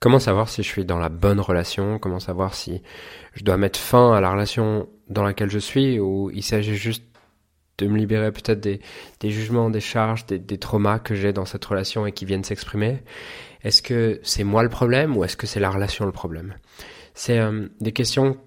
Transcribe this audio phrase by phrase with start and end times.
[0.00, 1.98] Comment savoir si je suis dans la bonne relation?
[1.98, 2.82] Comment savoir si
[3.34, 6.00] je dois mettre fin à la relation dans laquelle je suis?
[6.00, 7.04] Ou il s'agit juste
[7.76, 8.80] de me libérer peut-être des,
[9.22, 13.02] jugements, des charges, des, des traumas que j'ai dans cette relation et qui viennent s'exprimer?
[13.62, 16.54] Est-ce que c'est moi le problème ou est-ce que c'est la relation le problème?
[17.12, 18.38] C'est euh, des questions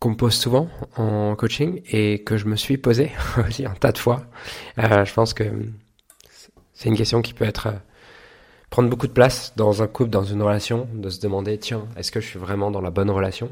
[0.00, 3.12] qu'on me pose souvent en coaching et que je me suis posé
[3.46, 4.26] aussi un tas de fois.
[4.78, 5.44] Euh, je pense que
[6.72, 7.78] c'est une question qui peut être euh,
[8.70, 12.10] prendre beaucoup de place dans un couple, dans une relation, de se demander, tiens, est-ce
[12.10, 13.48] que je suis vraiment dans la bonne relation?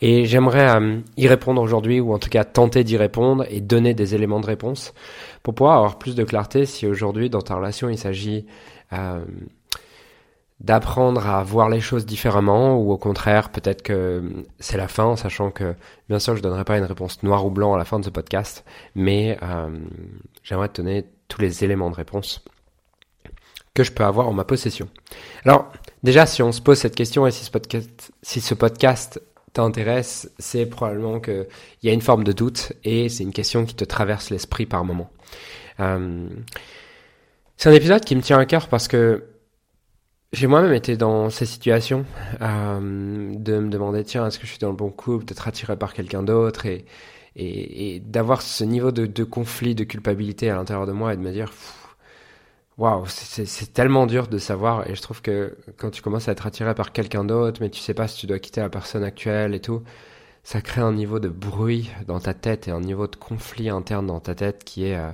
[0.00, 3.94] Et j'aimerais euh, y répondre aujourd'hui, ou en tout cas tenter d'y répondre et donner
[3.94, 4.92] des éléments de réponse
[5.42, 8.46] pour pouvoir avoir plus de clarté si aujourd'hui dans ta relation il s'agit
[8.92, 9.24] euh,
[10.60, 14.22] d'apprendre à voir les choses différemment ou au contraire peut-être que
[14.60, 15.74] c'est la fin, sachant que
[16.08, 18.10] bien sûr je donnerai pas une réponse noire ou blanc à la fin de ce
[18.10, 19.70] podcast, mais euh,
[20.42, 22.44] j'aimerais te donner tous les éléments de réponse
[23.74, 24.88] que je peux avoir en ma possession.
[25.44, 25.72] Alors,
[26.02, 27.44] déjà, si on se pose cette question et si
[28.40, 29.20] ce podcast,
[29.52, 31.46] t'intéresse, c'est probablement qu'il
[31.82, 34.84] y a une forme de doute et c'est une question qui te traverse l'esprit par
[34.84, 35.10] moment.
[35.80, 36.28] Euh,
[37.56, 39.24] c'est un épisode qui me tient à cœur parce que
[40.32, 42.06] j'ai moi-même été dans ces situations
[42.40, 45.76] euh, de me demander tiens est-ce que je suis dans le bon couple, d'être attiré
[45.76, 46.84] par quelqu'un d'autre et,
[48.04, 51.50] d'avoir ce niveau de, conflit, de culpabilité à l'intérieur de moi et de me dire
[52.82, 54.90] waouh, c'est tellement dur de savoir.
[54.90, 57.80] Et je trouve que quand tu commences à être attiré par quelqu'un d'autre, mais tu
[57.80, 59.82] sais pas si tu dois quitter la personne actuelle et tout,
[60.42, 64.06] ça crée un niveau de bruit dans ta tête et un niveau de conflit interne
[64.06, 65.12] dans ta tête qui est euh,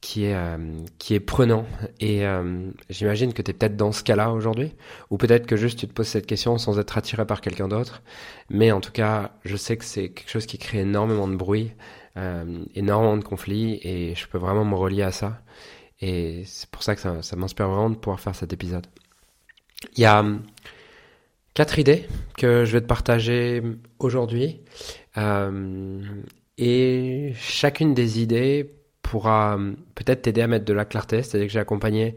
[0.00, 0.56] qui est euh,
[0.98, 1.66] qui est prenant.
[2.00, 4.72] Et euh, j'imagine que tu es peut-être dans ce cas-là aujourd'hui,
[5.10, 8.02] ou peut-être que juste tu te poses cette question sans être attiré par quelqu'un d'autre.
[8.48, 11.72] Mais en tout cas, je sais que c'est quelque chose qui crée énormément de bruit,
[12.74, 15.40] énormément de conflits, et je peux vraiment me relier à ça.
[16.00, 18.86] Et c'est pour ça que ça, m'inspire vraiment de pouvoir faire cet épisode.
[19.96, 20.42] Il y a hum,
[21.54, 22.06] quatre idées
[22.36, 23.62] que je vais te partager
[23.98, 24.60] aujourd'hui.
[25.16, 26.00] Euh,
[26.58, 28.70] et chacune des idées
[29.02, 31.22] pourra hum, peut-être t'aider à mettre de la clarté.
[31.22, 32.16] C'est-à-dire que j'ai accompagné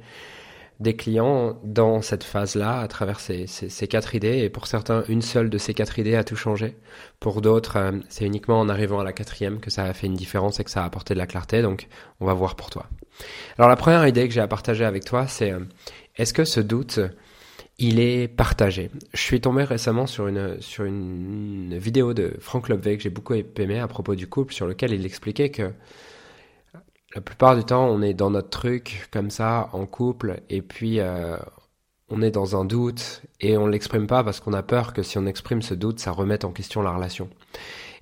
[0.84, 4.40] des clients dans cette phase-là à travers ces, ces, quatre idées.
[4.40, 6.76] Et pour certains, une seule de ces quatre idées a tout changé.
[7.20, 10.14] Pour d'autres, euh, c'est uniquement en arrivant à la quatrième que ça a fait une
[10.14, 11.64] différence et que ça a apporté de la clarté.
[11.64, 11.88] Donc,
[12.20, 12.88] on va voir pour toi.
[13.58, 15.62] Alors, la première idée que j'ai à partager avec toi, c'est euh,
[16.18, 17.00] est-ce que ce doute,
[17.80, 18.92] il est partagé?
[19.14, 23.34] Je suis tombé récemment sur une, sur une vidéo de Frank Lobvé que j'ai beaucoup
[23.34, 25.72] aimé à propos du couple, sur lequel il expliquait que
[27.16, 31.00] la plupart du temps, on est dans notre truc comme ça, en couple, et puis
[31.00, 31.38] euh,
[32.10, 35.18] on est dans un doute et on l'exprime pas parce qu'on a peur que si
[35.18, 37.30] on exprime ce doute, ça remette en question la relation.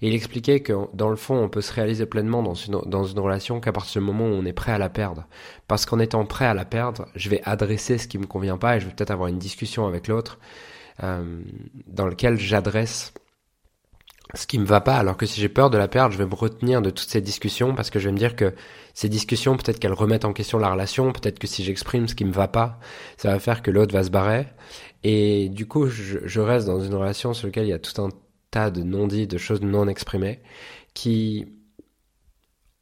[0.01, 3.03] Et il expliquait que dans le fond, on peut se réaliser pleinement dans une, dans
[3.03, 5.27] une relation qu'à partir du moment où on est prêt à la perdre.
[5.67, 8.77] Parce qu'en étant prêt à la perdre, je vais adresser ce qui me convient pas
[8.77, 10.39] et je vais peut-être avoir une discussion avec l'autre
[11.03, 11.41] euh,
[11.85, 13.13] dans lequel j'adresse
[14.33, 16.25] ce qui me va pas, alors que si j'ai peur de la perdre, je vais
[16.25, 18.53] me retenir de toutes ces discussions parce que je vais me dire que
[18.93, 22.25] ces discussions, peut-être qu'elles remettent en question la relation, peut-être que si j'exprime ce qui
[22.25, 22.79] me va pas,
[23.17, 24.47] ça va faire que l'autre va se barrer.
[25.03, 28.01] Et du coup, je, je, reste dans une relation sur laquelle il y a tout
[28.01, 28.09] un
[28.51, 30.39] tas de non-dits, de choses non exprimées,
[30.93, 31.47] qui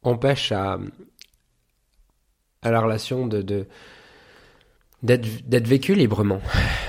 [0.02, 0.78] empêchent à,
[2.62, 3.66] à la relation de, de
[5.02, 6.40] d'être, d'être vécue librement.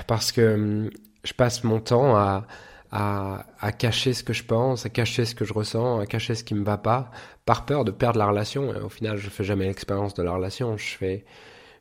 [0.08, 0.90] Parce que hum,
[1.24, 2.46] je passe mon temps à,
[2.92, 6.44] à, cacher ce que je pense, à cacher ce que je ressens, à cacher ce
[6.44, 7.10] qui me va pas,
[7.46, 8.74] par peur de perdre la relation.
[8.74, 11.26] Et au final, je fais jamais l'expérience de la relation, je fais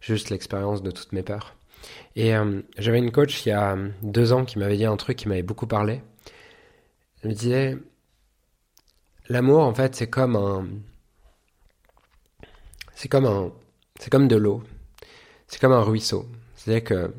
[0.01, 1.57] juste l'expérience de toutes mes peurs.
[2.15, 5.17] Et euh, j'avais une coach il y a deux ans qui m'avait dit un truc
[5.17, 6.03] qui m'avait beaucoup parlé.
[7.23, 7.77] Elle me disait,
[9.29, 10.67] l'amour en fait c'est comme un,
[12.95, 13.53] c'est comme un,
[13.99, 14.63] c'est comme de l'eau,
[15.47, 16.27] c'est comme un ruisseau.
[16.55, 17.15] C'est-à-dire que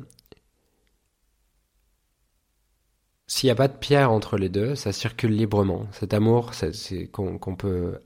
[3.32, 5.86] s'il n'y a pas de pierre entre les deux, ça circule librement.
[5.92, 7.98] Cet amour, c'est qu'on qu peut,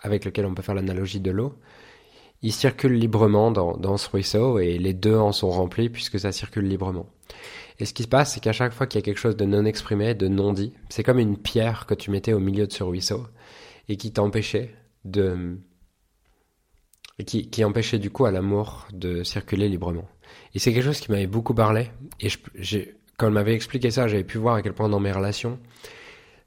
[0.00, 1.58] avec lequel on peut faire l'analogie de l'eau,
[2.40, 6.32] il circule librement dans, dans, ce ruisseau et les deux en sont remplis puisque ça
[6.32, 7.04] circule librement.
[7.80, 9.44] Et ce qui se passe, c'est qu'à chaque fois qu'il y a quelque chose de
[9.44, 12.72] non exprimé, de non dit, c'est comme une pierre que tu mettais au milieu de
[12.72, 13.26] ce ruisseau
[13.90, 14.74] et qui t'empêchait
[15.04, 15.58] de,
[17.26, 20.08] qui, qui empêchait du coup à l'amour de circuler librement.
[20.54, 24.08] Et c'est quelque chose qui m'avait beaucoup parlé et j'ai quand elle m'avait expliqué ça,
[24.08, 25.60] j'avais pu voir à quel point dans mes relations,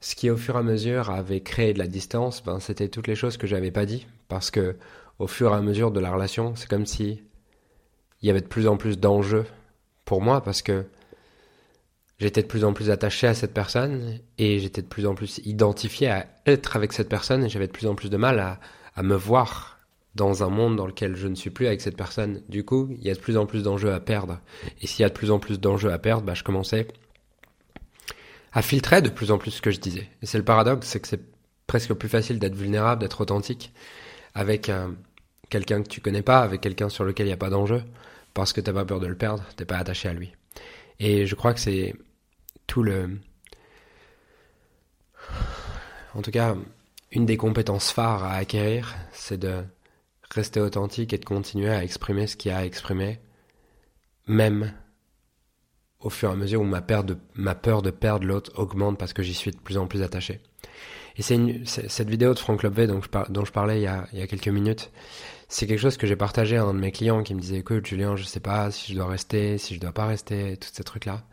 [0.00, 3.06] ce qui au fur et à mesure avait créé de la distance, ben, c'était toutes
[3.06, 4.06] les choses que j'avais pas dit.
[4.28, 4.76] Parce que
[5.18, 7.22] au fur et à mesure de la relation, c'est comme si
[8.20, 9.46] il y avait de plus en plus d'enjeux
[10.04, 10.84] pour moi parce que
[12.18, 15.40] j'étais de plus en plus attaché à cette personne et j'étais de plus en plus
[15.46, 18.60] identifié à être avec cette personne et j'avais de plus en plus de mal à,
[18.94, 19.75] à me voir
[20.16, 22.42] dans un monde dans lequel je ne suis plus avec cette personne.
[22.48, 24.40] Du coup, il y a de plus en plus d'enjeux à perdre.
[24.80, 26.88] Et s'il y a de plus en plus d'enjeux à perdre, bah, je commençais
[28.52, 30.08] à filtrer de plus en plus ce que je disais.
[30.22, 31.20] Et c'est le paradoxe, c'est que c'est
[31.66, 33.72] presque plus facile d'être vulnérable, d'être authentique
[34.34, 34.88] avec euh,
[35.50, 37.82] quelqu'un que tu connais pas, avec quelqu'un sur lequel il n'y a pas d'enjeu,
[38.32, 40.32] parce que t'as pas peur de le perdre, t'es pas attaché à lui.
[40.98, 41.94] Et je crois que c'est
[42.66, 43.18] tout le...
[46.14, 46.56] En tout cas,
[47.12, 49.64] une des compétences phares à acquérir, c'est de
[50.36, 53.18] rester authentique et de continuer à exprimer ce qu'il y a à exprimer,
[54.26, 54.72] même
[56.00, 58.98] au fur et à mesure où ma peur de, ma peur de perdre l'autre augmente
[58.98, 60.40] parce que j'y suis de plus en plus attaché.
[61.16, 63.00] Et c'est cette vidéo de Frank Lobvé dont
[63.30, 64.90] dont je parlais il y, a, il y a quelques minutes,
[65.48, 67.86] c'est quelque chose que j'ai partagé à un de mes clients qui me disait écoute
[67.86, 70.84] Julien je sais pas si je dois rester, si je dois pas rester, tous ces
[70.84, 71.24] trucs là.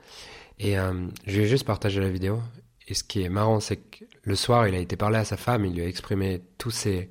[0.59, 2.39] Et euh, je lui ai juste partagé la vidéo.
[2.87, 5.35] Et ce qui est marrant c'est que le soir il a été parlé à sa
[5.35, 7.09] femme, il lui a exprimé tous ses,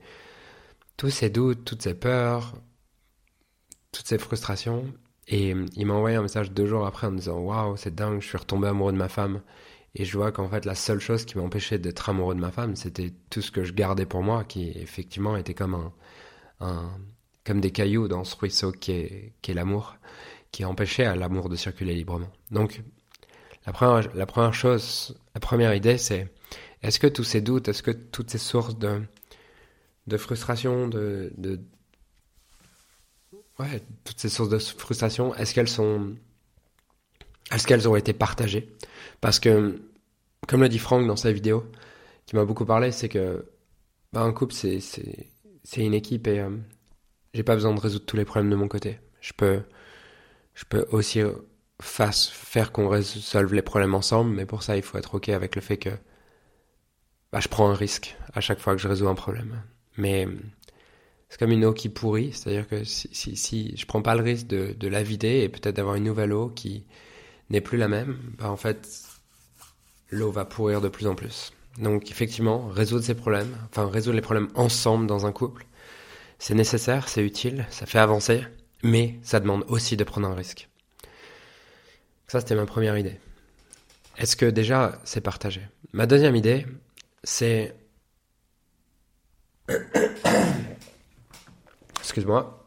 [0.97, 2.55] tous ses doutes, toutes ses peurs,
[3.93, 4.93] toutes ses frustrations.
[5.29, 8.21] Et il m'a envoyé un message deux jours après en me disant Waouh, c'est dingue,
[8.21, 9.41] je suis retombé amoureux de ma femme.
[9.95, 12.77] Et je vois qu'en fait, la seule chose qui m'empêchait d'être amoureux de ma femme,
[12.77, 15.91] c'était tout ce que je gardais pour moi, qui effectivement était comme
[16.61, 16.91] un,
[17.45, 19.97] comme des cailloux dans ce ruisseau qui est, l'amour,
[20.51, 22.31] qui empêchait l'amour de circuler librement.
[22.51, 22.83] Donc,
[23.67, 26.33] la première chose, la première idée, c'est
[26.83, 29.03] est-ce que tous ces doutes, est-ce que toutes ces sources de,
[30.07, 31.33] de frustration, de,
[33.59, 36.15] ouais, toutes ces sources de frustration, est-ce qu'elles sont,
[37.53, 38.73] est-ce qu'elles ont été partagées?
[39.21, 39.81] Parce que,
[40.49, 41.71] comme le dit Franck dans sa vidéo,
[42.27, 43.45] qui m'a beaucoup parlé, c'est que
[44.13, 44.81] bah, un couple, c'est,
[45.77, 46.51] une équipe et euh,
[47.35, 48.99] j'ai pas besoin de résoudre tous les problèmes de mon côté.
[49.21, 49.63] Je peux,
[50.91, 51.21] aussi
[51.81, 55.63] faire qu'on résolve les problèmes ensemble, mais pour ça, il faut être ok avec le
[55.63, 55.91] fait que
[57.33, 59.63] bah, je prends un risque à chaque fois que je résous un problème.
[59.97, 60.27] Mais
[61.29, 64.23] c'est comme une eau qui pourrit, c'est-à-dire que si, si, si je prends pas le
[64.23, 66.85] risque de, de la vider et peut-être d'avoir une nouvelle eau qui
[67.51, 68.87] n'est plus la même, bah en fait,
[70.11, 71.53] l'eau va pourrir de plus en plus.
[71.79, 75.67] Donc effectivement, résoudre ces problèmes, enfin résoudre les problèmes ensemble dans un couple,
[76.39, 78.43] c'est nécessaire, c'est utile, ça fait avancer,
[78.83, 80.69] mais ça demande aussi de prendre un risque.
[82.27, 83.17] Ça, c'était ma première idée.
[84.19, 85.63] Est-ce que déjà c'est partagé?
[85.93, 86.67] Ma deuxième idée,
[87.25, 87.75] c'est
[92.01, 92.59] Excuse-moi.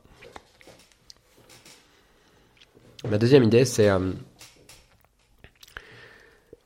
[3.09, 4.13] Ma deuxième idée, c'est euh,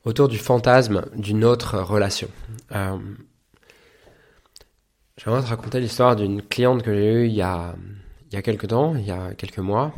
[0.04, 2.28] autour du fantasme d'une autre relation.
[2.72, 2.98] Euh,
[5.22, 7.74] J'aimerais te raconter l'histoire d'une cliente que j'ai eue il y a,
[8.30, 9.92] il y a quelques temps, il y a quelques mois.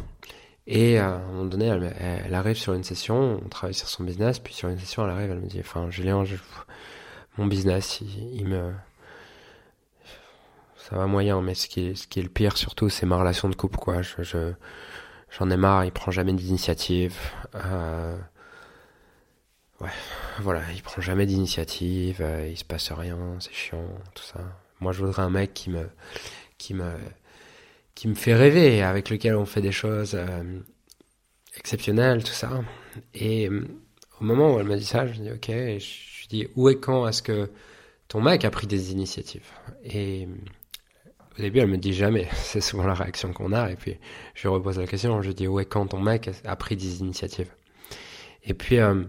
[0.66, 4.02] Et euh, à un moment donné, elle, arrive sur une session, on travaille sur son
[4.02, 6.24] business, puis sur une session, elle arrive, elle me dit, enfin, Julien,
[7.38, 8.72] mon business, il me,
[10.92, 13.78] ça va moyen, mais ce qui est, le pire surtout, c'est ma relation de couple,
[13.78, 14.02] quoi.
[14.02, 14.52] Je, je
[15.30, 17.16] j'en ai marre, il prend jamais d'initiative.
[17.54, 18.14] Euh,
[19.80, 19.88] ouais,
[20.40, 24.40] voilà, il prend jamais d'initiative, euh, il se passe rien, c'est chiant, tout ça.
[24.80, 25.88] Moi, je voudrais un mec qui me,
[26.58, 26.92] qui me,
[27.94, 30.60] qui me fait rêver, avec lequel on fait des choses euh,
[31.56, 32.60] exceptionnelles, tout ça.
[33.14, 33.66] Et euh,
[34.20, 36.78] au moment où elle m'a dit ça, je dis ok, je, je dis où et
[36.78, 37.50] quand est-ce que
[38.08, 39.48] ton mec a pris des initiatives?
[39.84, 40.28] Et
[41.38, 42.28] au début, elle me dit jamais.
[42.34, 43.70] C'est souvent la réaction qu'on a.
[43.70, 43.98] Et puis,
[44.34, 45.22] je repose la question.
[45.22, 47.50] Je dis, ouais, quand ton mec a pris des initiatives
[48.44, 49.04] Et puis, euh,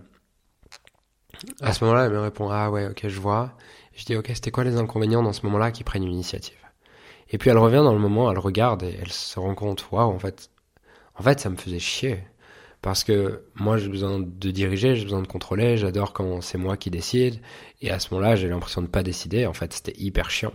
[1.62, 3.54] à ce moment-là, elle me répond, ah ouais, ok, je vois.
[3.94, 6.58] Je dis, ok, c'était quoi les inconvénients dans ce moment-là qui prennent une initiative?
[7.30, 10.12] Et puis, elle revient dans le moment, elle regarde et elle se rend compte, waouh,
[10.12, 10.50] en fait,
[11.16, 12.24] en fait, ça me faisait chier.
[12.82, 16.76] Parce que moi, j'ai besoin de diriger, j'ai besoin de contrôler, j'adore quand c'est moi
[16.76, 17.40] qui décide.
[17.82, 19.46] Et à ce moment-là, j'ai l'impression de pas décider.
[19.46, 20.54] En fait, c'était hyper chiant.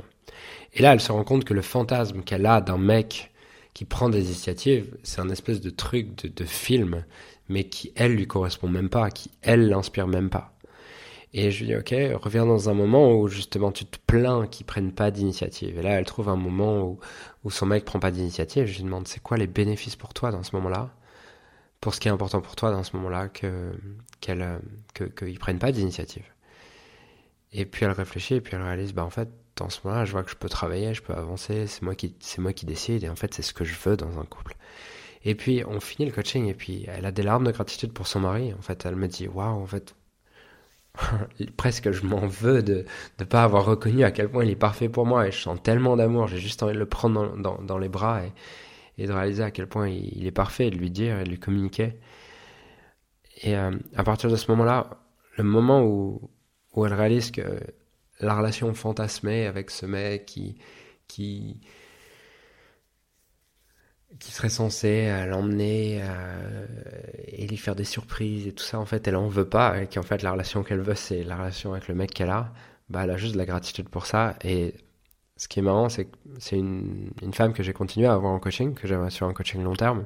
[0.74, 3.32] Et là, elle se rend compte que le fantasme qu'elle a d'un mec
[3.74, 7.04] qui prend des initiatives, c'est un espèce de truc de, film,
[7.48, 10.52] mais qui, elle, lui correspond même pas, qui, elle, l'inspire même pas.
[11.34, 14.66] Et je lui dis, ok, reviens dans un moment où justement tu te plains qu'ils
[14.66, 15.78] prennent pas d'initiative.
[15.78, 16.98] Et là, elle trouve un moment où,
[17.44, 18.66] où son mec prend pas d'initiative.
[18.66, 20.90] Je lui demande, c'est quoi les bénéfices pour toi dans ce moment-là?
[21.80, 23.72] Pour ce qui est important pour toi dans ce moment-là, que
[24.20, 24.60] qu'elle
[24.94, 26.24] que qu'ils prennent pas d'initiative.
[27.52, 29.28] Et puis elle réfléchit et puis elle réalise, bah en fait,
[29.60, 32.14] en ce moment-là, je vois que je peux travailler, je peux avancer, c'est moi qui,
[32.20, 34.56] c'est moi qui décide, et en fait, c'est ce que je veux dans un couple.
[35.24, 38.06] Et puis, on finit le coaching, et puis, elle a des larmes de gratitude pour
[38.06, 38.54] son mari.
[38.54, 39.94] En fait, elle me dit, waouh, en fait,
[41.56, 42.84] presque je m'en veux de
[43.18, 45.62] ne pas avoir reconnu à quel point il est parfait pour moi, et je sens
[45.62, 49.12] tellement d'amour, j'ai juste envie de le prendre dans, dans, dans les bras et, de
[49.12, 51.38] réaliser à quel point il, il, est parfait, et de lui dire, et de lui
[51.38, 51.94] communiquer.
[53.42, 54.90] Et euh, à partir de ce moment-là,
[55.36, 56.30] le moment où,
[56.74, 57.42] où elle réalise que
[58.20, 60.56] la relation fantasmée avec ce mec qui,
[61.06, 61.60] qui,
[64.18, 66.02] qui serait censé l'emmener
[67.26, 69.86] et lui faire des surprises et tout ça, en fait, elle en veut pas, et
[69.86, 72.52] qu'en fait, la relation qu'elle veut, c'est la relation avec le mec qu'elle a,
[72.88, 74.36] bah, elle a juste de la gratitude pour ça.
[74.42, 74.74] Et
[75.36, 78.32] ce qui est marrant, c'est que c'est une, une femme que j'ai continué à avoir
[78.32, 80.04] en coaching, que j'avais sur un coaching long terme.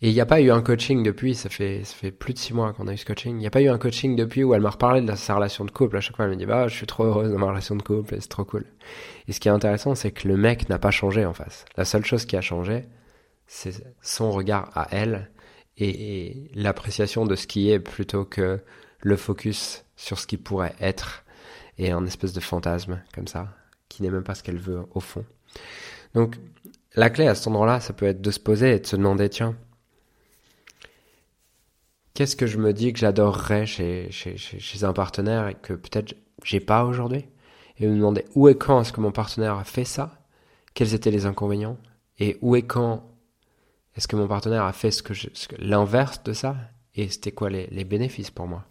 [0.00, 2.38] Et il n'y a pas eu un coaching depuis, ça fait, ça fait plus de
[2.38, 3.32] six mois qu'on a eu ce coaching.
[3.32, 5.64] Il n'y a pas eu un coaching depuis où elle m'a reparlé de sa relation
[5.64, 5.96] de couple.
[5.96, 7.82] À chaque fois, elle me dit, bah, je suis trop heureuse de ma relation de
[7.82, 8.64] couple et c'est trop cool.
[9.26, 11.64] Et ce qui est intéressant, c'est que le mec n'a pas changé en face.
[11.76, 12.84] La seule chose qui a changé,
[13.48, 15.30] c'est son regard à elle
[15.78, 18.60] et, l'appréciation de ce qui est plutôt que
[19.00, 21.24] le focus sur ce qui pourrait être
[21.76, 23.48] et un espèce de fantasme comme ça,
[23.88, 25.24] qui n'est même pas ce qu'elle veut au fond.
[26.14, 26.36] Donc,
[26.94, 29.28] la clé à cet endroit-là, ça peut être de se poser et de se demander,
[29.28, 29.56] tiens,
[32.18, 36.16] qu'est-ce que je me dis que j'adorerais chez, chez, chez, un partenaire et que peut-être
[36.42, 37.24] j'ai pas aujourd'hui?
[37.76, 40.20] Et me demander où et quand est-ce que mon partenaire a fait ça?
[40.74, 41.78] Quels étaient les inconvénients?
[42.18, 43.08] Et où et quand
[43.94, 45.12] est-ce que mon partenaire a fait ce que,
[45.58, 46.56] l'inverse de ça?
[46.96, 48.66] Et c'était quoi les, les bénéfices pour moi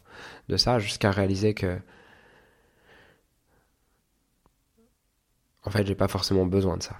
[0.49, 1.79] de ça jusqu'à réaliser que
[5.63, 6.97] en fait j'ai pas forcément besoin de ça.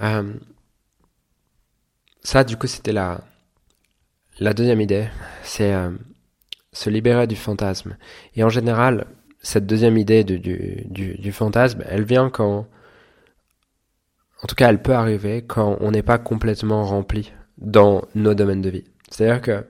[0.00, 0.32] Euh,
[2.22, 3.22] ça du coup c'était la
[4.40, 5.08] la deuxième idée,
[5.42, 5.90] c'est euh,
[6.72, 7.96] se libérer du fantasme.
[8.34, 9.06] Et en général,
[9.42, 12.66] cette deuxième idée du, du, du, fantasme, elle vient quand,
[14.42, 18.62] en tout cas, elle peut arriver quand on n'est pas complètement rempli dans nos domaines
[18.62, 18.84] de vie.
[19.10, 19.66] C'est-à-dire que,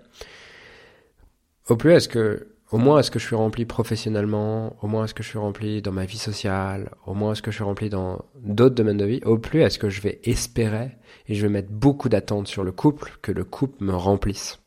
[1.69, 5.13] au plus est-ce que, au moins est-ce que je suis rempli professionnellement, au moins est-ce
[5.13, 7.91] que je suis rempli dans ma vie sociale, au moins est-ce que je suis rempli
[7.91, 10.97] dans d'autres domaines de vie, au plus est-ce que je vais espérer
[11.29, 14.59] et je vais mettre beaucoup d'attentes sur le couple que le couple me remplisse.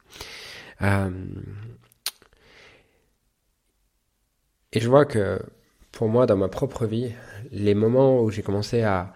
[0.84, 1.10] Euh,
[4.72, 5.42] et je vois que
[5.92, 7.12] pour moi, dans ma propre vie,
[7.52, 9.14] les moments où j'ai commencé à,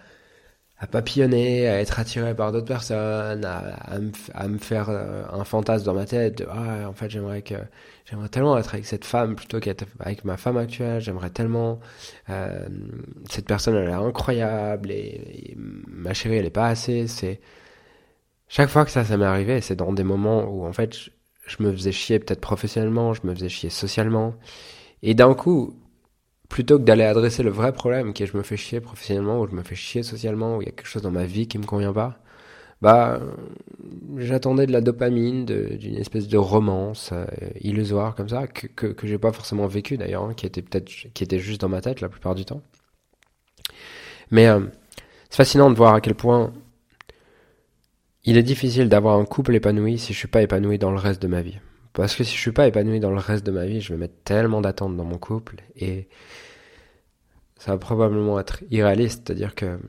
[0.79, 5.23] à papillonner, à être attiré par d'autres personnes, à, à, me, à, me, faire euh,
[5.31, 7.55] un fantasme dans ma tête de ah en fait j'aimerais que
[8.05, 11.79] j'aimerais tellement être avec cette femme plutôt qu'être avec ma femme actuelle, j'aimerais tellement
[12.29, 12.67] euh,
[13.29, 17.41] cette personne elle est incroyable et, et, ma chérie elle est pas assez, c'est
[18.47, 20.95] chaque fois que ça ça m'est arrivé, c'est dans des moments où en fait
[21.49, 24.35] je me faisais chier peut-être professionnellement, je me faisais chier socialement.
[25.01, 25.73] Et d'un coup,
[26.49, 29.47] plutôt que d'aller adresser le vrai problème qui est je me fais chier professionnellement ou
[29.47, 31.59] je me fais chier socialement ou il y a quelque chose dans ma vie qui
[31.59, 32.19] me convient pas,
[32.81, 33.19] bah
[34.17, 37.25] j'attendais de la dopamine, d'une espèce de romance euh,
[37.61, 40.89] illusoire comme ça que que, que j'ai pas forcément vécu d'ailleurs, hein, qui était peut-être
[41.13, 42.61] qui était juste dans ma tête la plupart du temps.
[44.31, 44.61] Mais euh,
[45.29, 46.53] c'est fascinant de voir à quel point
[48.25, 51.21] il est difficile d'avoir un couple épanoui si je suis pas épanoui dans le reste
[51.21, 51.59] de ma vie.
[51.93, 53.99] Parce que si je suis pas épanoui dans le reste de ma vie, je vais
[53.99, 56.07] mettre tellement d'attentes dans mon couple et
[57.57, 59.23] ça va probablement être irréaliste.
[59.25, 59.79] C'est-à-dire que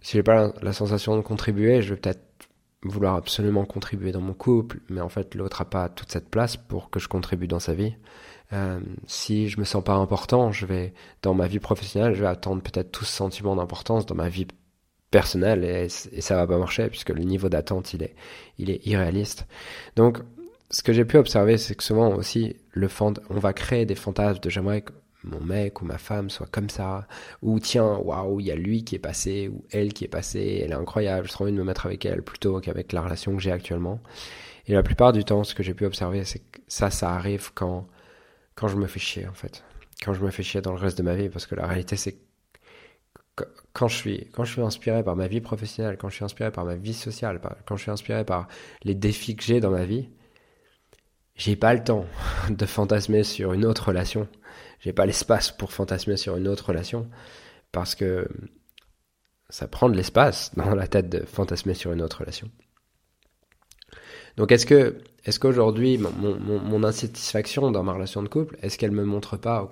[0.00, 2.20] si j'ai pas la, sensation de contribuer, je vais peut-être
[2.82, 6.56] vouloir absolument contribuer dans mon couple, mais en fait l'autre a pas toute cette place
[6.56, 7.94] pour que je contribue dans sa vie.
[8.52, 12.26] Euh, si je me sens pas important, je vais dans ma vie professionnelle, je vais
[12.28, 14.46] attendre peut-être tout ce sentiment d'importance dans ma vie
[15.12, 18.16] personnel et, et, ça va pas marcher puisque le niveau d'attente il est
[18.58, 19.46] il est irréaliste.
[19.94, 20.18] Donc
[20.70, 23.94] ce que j'ai pu observer c'est que souvent aussi le fond on va créer des
[23.94, 24.92] fantasmes de j'aimerais que
[25.22, 27.06] mon mec ou ma femme soit comme ça
[27.42, 30.62] ou tiens waouh il y a lui qui est passé ou elle qui est passée
[30.64, 33.36] elle est incroyable je trop envie de me mettre avec elle plutôt qu'avec la relation
[33.36, 34.00] que j'ai actuellement
[34.66, 37.52] et la plupart du temps ce que j'ai pu observer c'est que ça ça arrive
[37.54, 37.86] quand
[38.56, 39.62] quand je me fais chier en fait
[40.02, 41.96] quand je me fais chier dans le reste de ma vie parce que la réalité
[41.96, 42.16] c'est
[43.72, 46.50] quand je suis quand je suis inspiré par ma vie professionnelle, quand je suis inspiré
[46.50, 48.48] par ma vie sociale, quand je suis inspiré par
[48.82, 50.08] les défis que j'ai dans ma vie,
[51.34, 52.06] j'ai pas le temps
[52.50, 54.28] de fantasmer sur une autre relation.
[54.80, 57.08] J'ai pas l'espace pour fantasmer sur une autre relation
[57.70, 58.28] parce que
[59.48, 62.50] ça prend de l'espace dans la tête de fantasmer sur une autre relation.
[64.36, 68.76] Donc est-ce que est-ce qu'aujourd'hui mon, mon, mon, insatisfaction dans ma relation de couple, est-ce
[68.76, 69.68] qu'elle me montre pas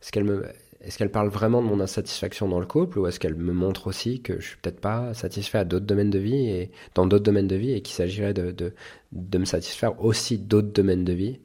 [0.00, 0.44] est-ce qu'elle me
[0.84, 3.86] est-ce qu'elle parle vraiment de mon insatisfaction dans le couple ou est-ce qu'elle me montre
[3.86, 7.24] aussi que je suis peut-être pas satisfait à d'autres domaines de vie et dans d'autres
[7.24, 8.74] domaines de vie et qu'il s'agirait de,
[9.12, 11.40] me satisfaire aussi d'autres domaines de vie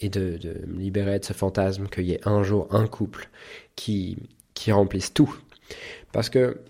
[0.00, 3.30] et de, me libérer de ce fantasme qu'il y ait un jour un couple
[3.74, 4.16] qui
[4.68, 5.34] remplisse tout?
[6.12, 6.60] Parce que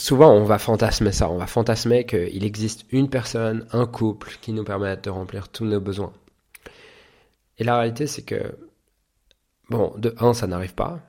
[0.00, 4.52] souvent on va fantasmer ça, on va fantasmer qu'il existe une personne, un couple qui
[4.52, 6.12] nous permettent de remplir tous nos besoins.
[7.58, 8.56] Et la réalité c'est que,
[9.68, 11.00] bon, de un, ça n'arrive pas,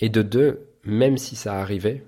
[0.00, 2.04] et de deux, même si ça arrivait,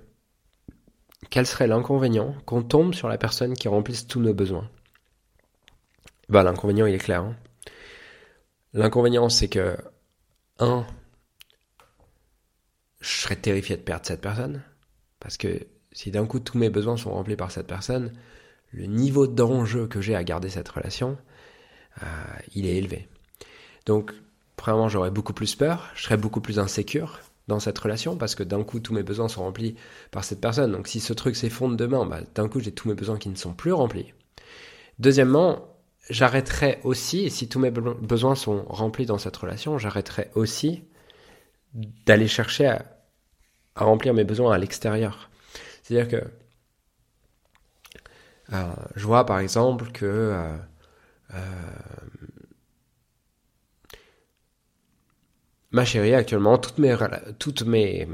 [1.31, 4.69] quel serait l'inconvénient qu'on tombe sur la personne qui remplisse tous nos besoins?
[6.29, 7.23] Ben l'inconvénient il est clair.
[7.23, 7.37] Hein.
[8.75, 9.77] L'inconvénient, c'est que,
[10.59, 10.87] un,
[13.01, 14.63] je serais terrifié de perdre cette personne.
[15.21, 18.13] Parce que si d'un coup tous mes besoins sont remplis par cette personne,
[18.73, 21.17] le niveau d'enjeu que j'ai à garder cette relation,
[22.03, 22.07] euh,
[22.55, 23.09] il est élevé.
[23.87, 24.13] Donc,
[24.57, 28.43] premièrement, j'aurais beaucoup plus peur, je serais beaucoup plus insécure dans cette relation parce que
[28.43, 29.75] d'un coup tous mes besoins sont remplis
[30.11, 30.71] par cette personne.
[30.71, 33.35] Donc si ce truc s'effondre demain, bah, d'un coup j'ai tous mes besoins qui ne
[33.35, 34.13] sont plus remplis.
[34.99, 35.75] Deuxièmement,
[36.11, 40.85] j'arrêterai aussi, si tous mes besoins sont remplis dans cette relation, j'arrêterai aussi
[41.75, 42.85] d'aller chercher à,
[43.77, 45.31] remplir mes besoins à l'extérieur.
[45.89, 46.27] C'est-à-dire que
[48.53, 48.63] euh,
[48.95, 50.57] je vois par exemple que euh,
[51.35, 51.39] euh,
[55.71, 56.95] ma chérie actuellement, toutes mes,
[57.39, 58.07] toutes mes,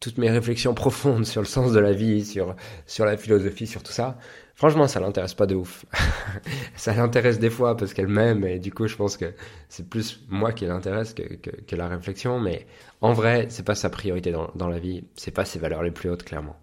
[0.00, 3.82] toutes mes réflexions profondes sur le sens de la vie, sur, sur la philosophie, sur
[3.82, 4.18] tout ça,
[4.54, 5.84] franchement, ça l'intéresse pas de ouf.
[6.76, 9.34] ça l'intéresse des fois parce qu'elle m'aime et du coup, je pense que
[9.68, 12.66] c'est plus moi qui l'intéresse que, que, que, la réflexion, mais
[13.02, 16.08] en vrai, c'est pas sa priorité dans, la vie, c'est pas ses valeurs les plus
[16.08, 16.56] hautes, clairement.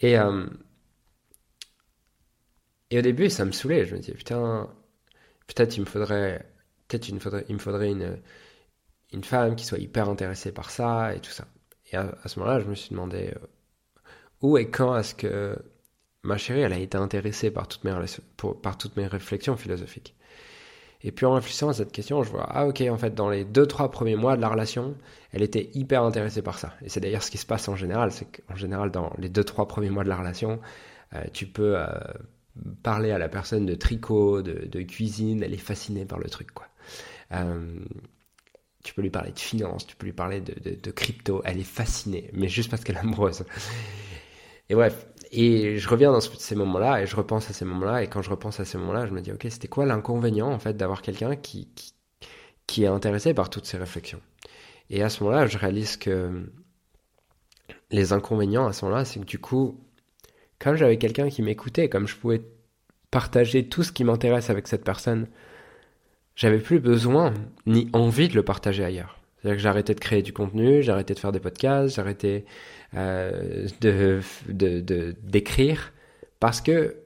[0.00, 0.46] Et, euh,
[2.90, 3.86] et au début, ça me saoulait.
[3.86, 4.70] Je me disais, putain,
[5.46, 6.46] peut-être il me faudrait,
[6.88, 8.20] peut-être il me faudrait, il me faudrait une,
[9.12, 11.46] une femme qui soit hyper intéressée par ça et tout ça.
[11.90, 13.46] Et à, ce moment-là, je me suis demandé euh,
[14.42, 15.56] où et quand est-ce que
[16.22, 17.94] ma chérie, elle a été intéressée par toutes mes,
[18.62, 20.14] par toutes mes réflexions philosophiques?
[21.06, 23.44] Et puis en réfléchissant à cette question, je vois, ah ok, en fait, dans les
[23.44, 24.96] deux, trois premiers mois de la relation,
[25.30, 26.74] elle était hyper intéressée par ça.
[26.84, 29.44] Et c'est d'ailleurs ce qui se passe en général, c'est qu'en général, dans les deux,
[29.44, 30.58] trois premiers mois de la relation,
[31.14, 31.86] euh, tu peux euh,
[32.82, 36.66] parler à la personne de tricot, de, cuisine, elle est fascinée par le truc, quoi.
[38.82, 41.40] Tu peux lui parler de finance, tu peux lui parler de, crypto.
[41.44, 43.44] Elle est fascinée, mais juste parce qu'elle est amoureuse.
[44.68, 48.02] Et bref, et je reviens dans ces moments-là et je repense à ces moments-là.
[48.02, 50.58] Et quand je repense à ces moments-là, je me dis, ok, c'était quoi l'inconvénient en
[50.58, 51.68] fait d'avoir quelqu'un qui,
[52.66, 54.20] qui, est intéressé par toutes ces réflexions?
[54.90, 56.48] Et à ce moment-là, je réalise que
[57.90, 59.80] les inconvénients à ce moment-là, c'est que du coup,
[60.58, 62.42] comme j'avais quelqu'un qui m'écoutait, comme je pouvais
[63.10, 65.26] partager tout ce qui m'intéresse avec cette personne,
[66.36, 67.32] j'avais plus besoin
[67.66, 69.18] ni envie de le partager ailleurs.
[69.36, 72.44] C'est-à-dire que j'arrêtais de créer du contenu, j'arrêtais de faire des podcasts, j'arrêtais
[72.94, 73.66] euh,
[74.48, 75.92] d'écrire
[76.40, 76.96] parce que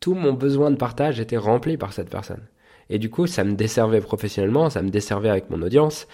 [0.00, 2.46] tout mon besoin de partage était rempli par cette personne.
[2.90, 6.06] Et du coup, ça me desservait professionnellement, ça me desservait avec mon audience.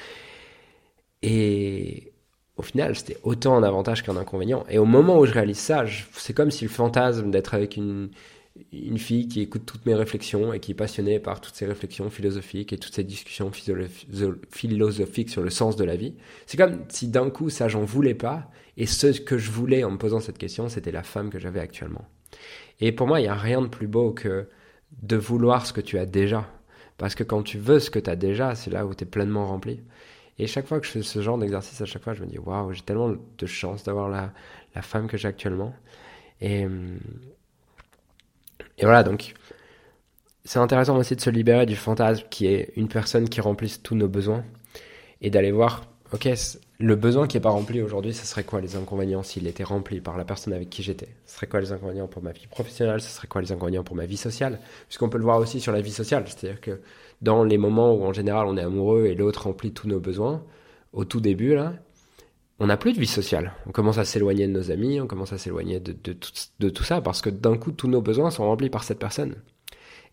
[1.23, 2.13] Et
[2.57, 4.65] au final, c'était autant un avantage qu'un inconvénient.
[4.69, 8.11] Et au moment où je réalise ça, c'est comme si le fantasme d'être avec une,
[8.73, 12.11] une fille qui écoute toutes mes réflexions et qui est passionnée par toutes ces réflexions
[12.11, 13.51] philosophiques et toutes ces discussions
[14.51, 16.15] philosophiques sur le sens de la vie.
[16.47, 19.91] C'est comme si d'un coup ça j'en voulais pas et ce que je voulais en
[19.91, 22.07] me posant cette question c'était la femme que j'avais actuellement.
[22.81, 24.49] Et pour moi il n'y a rien de plus beau que
[25.03, 26.49] de vouloir ce que tu as déjà.
[26.97, 29.07] Parce que quand tu veux ce que tu as déjà, c'est là où tu es
[29.07, 29.81] pleinement rempli.
[30.39, 32.39] Et chaque fois que je fais ce genre d'exercice, à chaque fois je me dis
[32.39, 34.33] waouh, j'ai tellement de chance d'avoir la,
[34.75, 35.75] la femme que j'ai actuellement.
[36.41, 36.99] Et, hum,
[38.79, 39.35] et voilà, donc
[40.45, 43.95] c'est intéressant aussi de se libérer du fantasme qui est une personne qui remplisse tous
[43.95, 44.45] nos besoins
[45.21, 46.29] et d'aller voir, ok,
[46.79, 50.01] le besoin qui n'est pas rempli aujourd'hui, ce serait quoi les inconvénients s'il était rempli
[50.01, 51.09] par la personne avec qui j'étais?
[51.27, 53.01] Ce serait quoi les inconvénients pour ma vie professionnelle?
[53.01, 54.61] Ce serait quoi les inconvénients pour ma vie sociale?
[54.87, 56.81] Puisqu'on peut le voir aussi sur la vie sociale, c'est-à-dire que
[57.21, 60.45] dans les moments où en général on est amoureux et l'autre remplit tous nos besoins,
[60.93, 61.75] au tout début là,
[62.59, 63.53] on n'a plus de vie sociale.
[63.67, 67.23] On commence à s'éloigner de nos amis, on commence à s'éloigner de, tout, ça, parce
[67.23, 69.37] que d'un coup, tous nos besoins sont remplis par cette personne.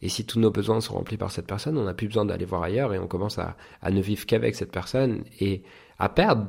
[0.02, 2.46] Et si tous nos besoins sont remplis par cette personne, on n'a plus besoin d'aller
[2.46, 3.56] voir ailleurs et on commence à,
[3.90, 5.64] ne vivre qu'avec cette personne et
[5.98, 6.48] à perdre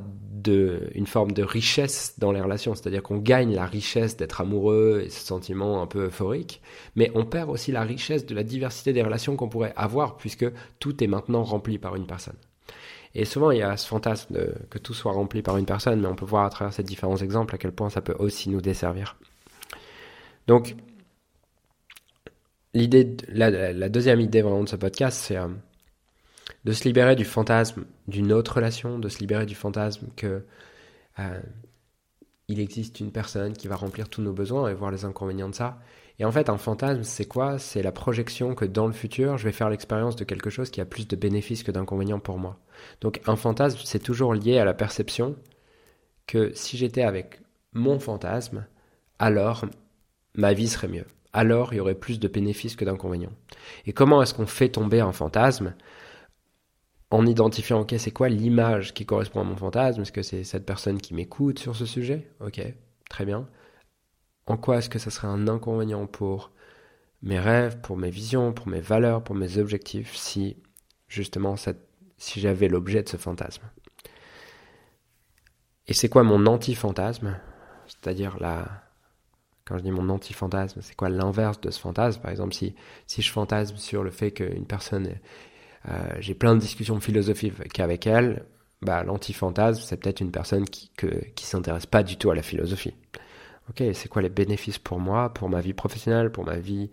[0.93, 2.75] une forme de richesse dans les relations.
[2.75, 6.61] C'est-à-dire qu'on gagne la richesse d'être amoureux et ce sentiment un peu euphorique,
[6.95, 10.45] mais on perd aussi la richesse de la diversité des relations qu'on pourrait avoir puisque
[10.79, 12.37] tout est maintenant rempli par une personne.
[13.19, 14.37] Et souvent, il y a ce fantasme
[14.69, 17.17] que tout soit rempli par une personne, mais on peut voir à travers ces différents
[17.17, 19.17] exemples à quel point ça peut aussi nous desservir.
[20.45, 20.75] Donc,
[22.75, 25.47] l'idée, la, deuxième idée vraiment de ce podcast, c'est euh,
[26.63, 30.45] de se libérer du fantasme d'une autre relation, de se libérer du fantasme que
[31.17, 31.41] euh,
[32.47, 35.55] il existe une personne qui va remplir tous nos besoins et voir les inconvénients de
[35.55, 35.79] ça,
[36.19, 37.59] et en fait, un fantasme, c'est quoi?
[37.59, 40.81] C'est la projection que dans le futur, je vais faire l'expérience de quelque chose qui
[40.81, 42.59] a plus de bénéfices que d'inconvénients pour moi.
[43.01, 45.35] Donc un fantasme, c'est toujours lié à la perception
[46.25, 47.41] que si j'étais avec
[47.73, 48.65] mon fantasme,
[49.19, 49.65] alors
[50.33, 51.05] ma vie serait mieux.
[51.33, 53.33] Alors il y aurait plus de bénéfices que d'inconvénients.
[53.85, 55.75] Et comment est-ce qu'on fait tomber un fantasme?
[57.11, 60.01] En identifiant, ok, c'est quoi l'image qui correspond à mon fantasme?
[60.01, 62.27] Est-ce que c'est cette personne qui m'écoute sur ce sujet?
[62.39, 62.59] Ok,
[63.09, 63.47] très bien
[64.47, 66.51] en quoi est-ce que ça serait un inconvénient pour
[67.21, 70.57] mes rêves, pour mes visions, pour mes valeurs, pour mes objectifs, si
[71.07, 71.55] justement
[72.17, 73.63] si j'avais l'objet de ce fantasme?
[75.87, 77.39] Et c'est quoi mon anti-fantasme?
[77.87, 78.83] C'est-à-dire la...
[79.65, 82.21] Quand je dis mon anti-fantasme, c'est quoi l'inverse de ce fantasme?
[82.21, 85.15] Par exemple, si, si je fantasme sur le fait qu'une personne...
[85.89, 88.45] Euh, j'ai plein de discussions philosophiques qu'avec elle,
[88.81, 92.93] bah, l'anti-fantasme, c'est peut-être une personne qui ne s'intéresse pas du tout à la philosophie.
[93.69, 96.89] Ok, c'est quoi les bénéfices pour moi, pour ma vie professionnelle, pour ma vie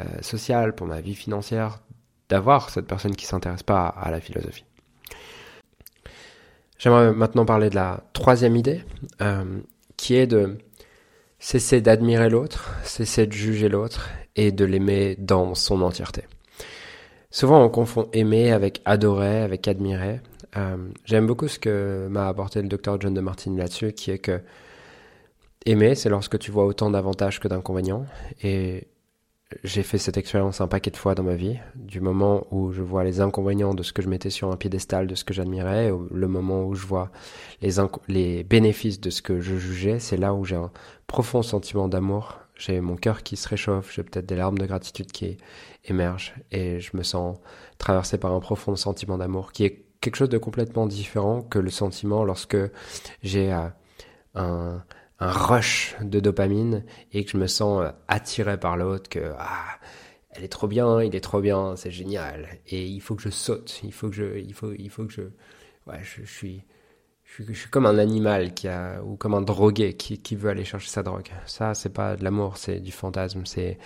[0.00, 1.80] euh, sociale, pour ma vie financière,
[2.28, 4.64] d'avoir cette personne qui s'intéresse pas à la philosophie?
[6.78, 8.82] J'aimerais maintenant parler de la troisième idée,
[9.20, 9.60] euh,
[9.96, 10.58] qui est de
[11.38, 16.24] cesser d'admirer l'autre, cesser de juger l'autre et de l'aimer dans son entièreté.
[17.30, 20.20] Souvent on confond aimer avec adorer, avec admirer.
[20.56, 24.18] Euh, j'aime beaucoup ce que m'a apporté le docteur John de Martin là-dessus, qui est
[24.18, 24.40] que
[25.66, 28.06] aimer, c'est lorsque tu vois autant d'avantages que d'inconvénients.
[28.42, 28.88] Et
[29.62, 32.82] j'ai fait cette expérience un paquet de fois dans ma vie, du moment où je
[32.82, 35.92] vois les inconvénients de ce que je mettais sur un piédestal, de ce que j'admirais,
[36.10, 37.10] le moment où je vois
[38.08, 40.72] les, bénéfices de ce que je jugeais, c'est là où j'ai un
[41.06, 45.12] profond sentiment d'amour, j'ai mon cœur qui se réchauffe, j'ai peut-être des larmes de gratitude
[45.12, 45.36] qui
[45.84, 47.38] émergent, et je me sens
[47.78, 51.70] traversé par un profond sentiment d'amour, qui est quelque chose de complètement différent que le
[51.70, 52.56] sentiment lorsque
[53.22, 53.68] j'ai euh,
[54.34, 54.82] un
[55.20, 59.78] un rush de dopamine et que je me sens euh, attiré par l'autre, que ah,
[60.30, 62.48] elle est trop bien, il est trop bien, c'est génial.
[62.66, 65.12] Et il faut que je saute, il faut que je, il faut, il faut que
[65.12, 65.22] je,
[65.86, 66.62] ouais, je, suis,
[67.24, 70.88] je suis, comme un animal qui a, ou comme un drogué qui, veut aller chercher
[70.88, 71.30] sa drogue.
[71.46, 73.78] Ça, c'est pas de l'amour, c'est du fantasme, c'est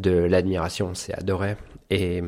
[0.00, 1.56] de l'admiration, c'est adorer.
[1.90, 2.22] Et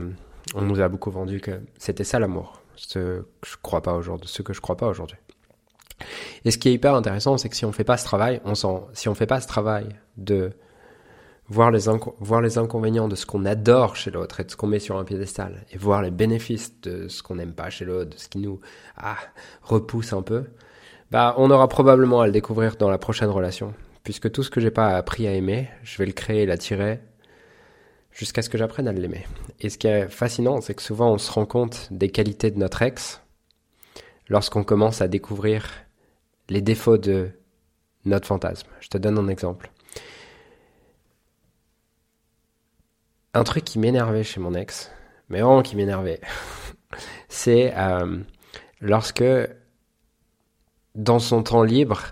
[0.55, 2.63] on nous a beaucoup vendu que c'était ça l'amour.
[2.77, 5.17] Ce que je crois pas aujourd'hui, ce que je crois pas aujourd'hui.
[6.45, 8.55] Et ce qui est hyper intéressant, c'est que si on fait pas ce travail, on
[8.55, 10.53] s'en, si on fait pas ce travail de
[11.49, 11.81] voir les,
[12.21, 14.97] voir les inconvénients de ce qu'on adore chez l'autre et de ce qu'on met sur
[14.99, 18.29] un piédestal, et voir les bénéfices de ce qu'on n'aime pas chez l'autre, de ce
[18.29, 18.61] qui nous
[18.97, 19.17] ah,
[19.63, 20.45] repousse un peu,
[21.11, 23.75] bah, on aura probablement à le découvrir dans la prochaine relation.
[24.03, 27.01] Puisque tout ce que j'ai pas appris à aimer, je vais le créer et l'attirer
[28.13, 29.27] jusqu'à ce que j'apprenne à l'aimer.
[29.61, 32.59] Et ce qui est fascinant, c'est que souvent on se rend compte des qualités de
[32.59, 33.21] notre ex
[34.29, 35.69] lorsqu'on commence à découvrir
[36.49, 37.31] les défauts de
[38.05, 38.69] notre fantasme.
[38.81, 39.71] Je te donne un exemple.
[43.35, 44.91] Un truc qui m'énervait chez mon ex,
[45.29, 46.21] mais vraiment qui m'énervait,
[47.29, 48.19] c'est euh,
[48.81, 49.25] lorsque,
[50.95, 52.03] dans son temps libre,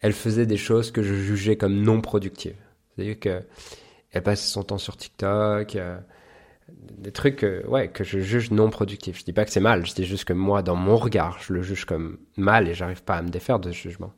[0.00, 2.56] elle faisait des choses que je jugeais comme non productives.
[2.96, 5.98] C'est-à-dire qu'elle passait son temps sur TikTok, euh,
[6.68, 9.18] des trucs ouais, que je juge non productifs.
[9.18, 11.52] Je dis pas que c'est mal, je dis juste que moi, dans mon regard, je
[11.52, 14.12] le juge comme mal et j'arrive pas à me défaire de ce jugement.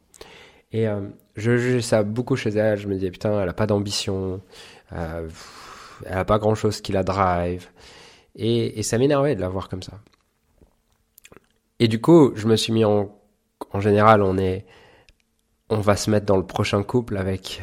[0.73, 1.01] Et euh,
[1.37, 2.79] je jugeais ça beaucoup chez elle.
[2.79, 4.41] Je me disais, putain, elle a pas d'ambition,
[4.93, 5.29] euh,
[6.05, 7.69] elle a pas grand chose qui la drive.
[8.35, 10.01] Et, ça m'énervait de la voir comme ça.
[11.79, 13.13] Et du coup, je me suis mis en.
[13.73, 14.67] En général, on est.
[15.71, 17.63] On va se mettre dans le prochain couple avec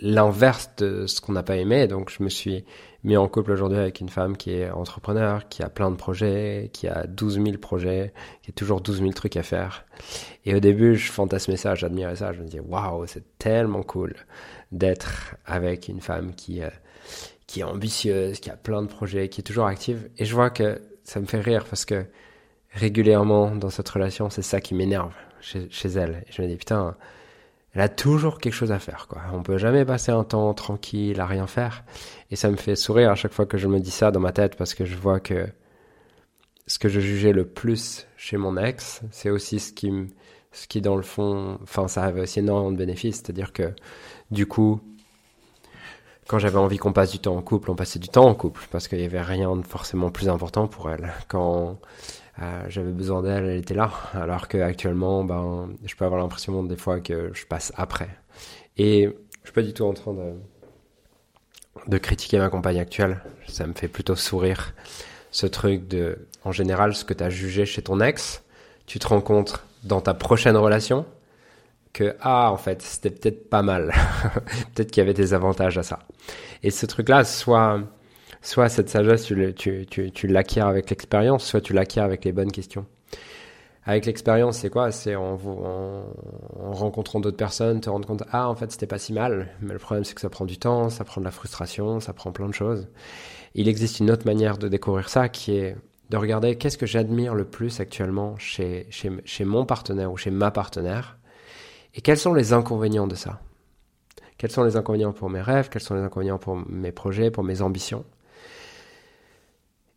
[0.00, 1.86] l'inverse de ce qu'on n'a pas aimé.
[1.86, 2.64] Donc, je me suis
[3.04, 6.70] mis en couple aujourd'hui avec une femme qui est entrepreneur, qui a plein de projets,
[6.72, 8.12] qui a 12 000 projets,
[8.42, 9.84] qui a toujours 12 000 trucs à faire.
[10.44, 12.32] Et au début, je fantasmais ça, j'admirais ça.
[12.32, 14.14] Je me disais, waouh, c'est tellement cool
[14.70, 16.70] d'être avec une femme qui, euh,
[17.46, 20.08] qui est ambitieuse, qui a plein de projets, qui est toujours active.
[20.18, 22.04] Et je vois que ça me fait rire parce que
[22.70, 26.22] régulièrement dans cette relation, c'est ça qui m'énerve chez, chez elle.
[26.28, 26.96] Et je me dis, putain,
[27.74, 29.22] elle a toujours quelque chose à faire, quoi.
[29.32, 31.84] On peut jamais passer un temps tranquille à rien faire.
[32.30, 34.32] Et ça me fait sourire à chaque fois que je me dis ça dans ma
[34.32, 35.46] tête parce que je vois que
[36.66, 39.90] ce que je jugeais le plus chez mon ex, c'est aussi ce qui
[40.52, 43.16] ce qui dans le fond, enfin, ça avait aussi énormément de bénéfices.
[43.16, 43.72] C'est-à-dire que,
[44.30, 44.80] du coup,
[46.28, 48.66] quand j'avais envie qu'on passe du temps en couple, on passait du temps en couple
[48.70, 51.12] parce qu'il y avait rien de forcément plus important pour elle.
[51.28, 51.78] Quand
[52.40, 53.90] euh, j'avais besoin d'elle, elle était là.
[54.14, 58.08] Alors qu'actuellement, ben, je peux avoir l'impression des fois que je passe après.
[58.78, 59.04] Et
[59.42, 60.32] je suis pas du tout en train de,
[61.86, 63.20] de critiquer ma compagne actuelle.
[63.46, 64.74] Ça me fait plutôt sourire.
[65.30, 68.42] Ce truc de, en général, ce que tu as jugé chez ton ex,
[68.86, 71.06] tu te rends compte dans ta prochaine relation
[71.92, 73.92] que, ah, en fait, c'était peut-être pas mal.
[74.74, 76.00] peut-être qu'il y avait des avantages à ça.
[76.62, 77.80] Et ce truc-là, soit,
[78.42, 82.86] soit cette sagesse, tu, tu, avec l'expérience, soit tu l'acquiers avec les bonnes questions.
[83.84, 84.92] Avec l'expérience, c'est quoi?
[84.92, 86.04] C'est en, en,
[86.60, 89.48] en, rencontrant d'autres personnes, te rendre compte, ah, en fait, c'était pas si mal.
[89.60, 92.12] Mais le problème, c'est que ça prend du temps, ça prend de la frustration, ça
[92.12, 92.88] prend plein de choses.
[93.54, 95.76] Il existe une autre manière de découvrir ça qui est
[96.10, 100.30] de regarder qu'est-ce que j'admire le plus actuellement chez, chez, chez mon partenaire ou chez
[100.30, 101.18] ma partenaire
[101.94, 103.40] et quels sont les inconvénients de ça?
[104.38, 105.68] Quels sont les inconvénients pour mes rêves?
[105.70, 108.04] Quels sont les inconvénients pour mes projets, pour mes ambitions?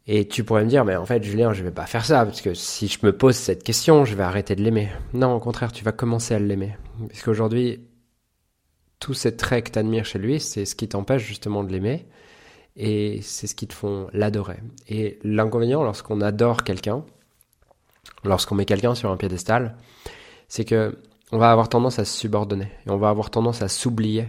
[0.07, 2.41] Et tu pourrais me dire, mais en fait, Julien, je vais pas faire ça, parce
[2.41, 4.89] que si je me pose cette question, je vais arrêter de l'aimer.
[5.13, 6.77] Non, au contraire, tu vas commencer à l'aimer.
[7.07, 7.87] Parce qu'aujourd'hui,
[8.99, 12.05] tous ces traits que tu chez lui, c'est ce qui t'empêche justement de l'aimer.
[12.75, 14.59] Et c'est ce qui te font l'adorer.
[14.89, 17.03] Et l'inconvénient lorsqu'on adore quelqu'un,
[18.23, 19.77] lorsqu'on met quelqu'un sur un piédestal,
[20.47, 20.97] c'est que
[21.31, 24.27] on va avoir tendance à se subordonner et on va avoir tendance à s'oublier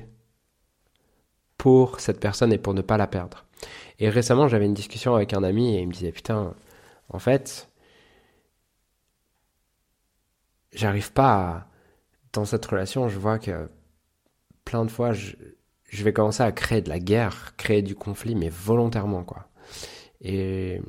[1.59, 3.46] pour cette personne et pour ne pas la perdre.
[3.99, 6.55] Et récemment, j'avais une discussion avec un ami et il me disait putain,
[7.09, 7.69] en fait,
[10.73, 11.67] j'arrive pas à...
[12.33, 13.69] dans cette relation, je vois que
[14.65, 15.35] plein de fois, je,
[15.93, 19.49] vais commencer à créer de la guerre, créer du conflit, mais volontairement, quoi.
[20.21, 20.83] Et,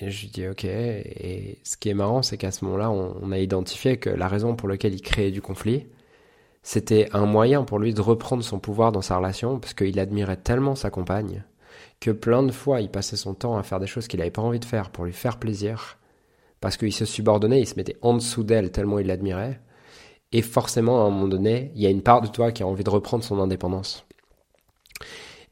[0.00, 0.64] je dis, ok.
[0.64, 4.54] Et ce qui est marrant, c'est qu'à ce moment-là, on, a identifié que la raison
[4.54, 5.86] pour laquelle il créait du conflit,
[6.62, 10.36] c'était un moyen pour lui de reprendre son pouvoir dans sa relation, parce qu'il admirait
[10.36, 11.44] tellement sa compagne,
[12.00, 14.42] que plein de fois, il passait son temps à faire des choses qu'il n'avait pas
[14.42, 15.98] envie de faire pour lui faire plaisir,
[16.60, 19.60] parce qu'il se subordonnait, il se mettait en dessous d'elle tellement il l'admirait.
[20.32, 22.66] Et forcément, à un moment donné, il y a une part de toi qui a
[22.66, 24.04] envie de reprendre son indépendance.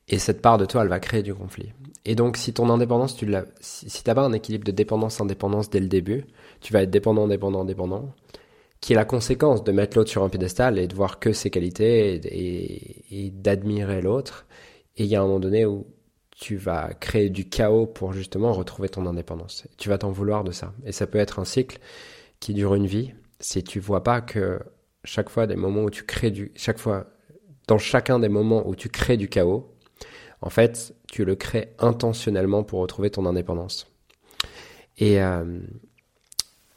[0.08, 1.72] Et cette part de toi, elle va créer du conflit.
[2.04, 5.70] Et donc, si ton indépendance, tu l'as, si, tu n'as pas un équilibre de dépendance-indépendance
[5.70, 6.24] dès le début,
[6.60, 8.12] tu vas être dépendant, dépendant, dépendant,
[8.80, 11.50] qui est la conséquence de mettre l'autre sur un piédestal et de voir que ses
[11.50, 14.46] qualités et, et d'admirer l'autre.
[14.96, 15.86] Et il y a un moment donné où
[16.44, 19.66] tu vas créer du chaos pour justement retrouver ton indépendance.
[19.78, 20.74] Tu vas t'en vouloir de ça.
[20.84, 21.78] Et ça peut être un cycle
[22.38, 24.60] qui dure une vie si tu vois pas que
[25.04, 27.06] chaque fois des moments où tu crées du, chaque fois,
[27.66, 29.74] dans chacun des moments où tu crées du chaos,
[30.42, 33.86] en fait, tu le crées intentionnellement pour retrouver ton indépendance.
[34.98, 35.60] Et euh,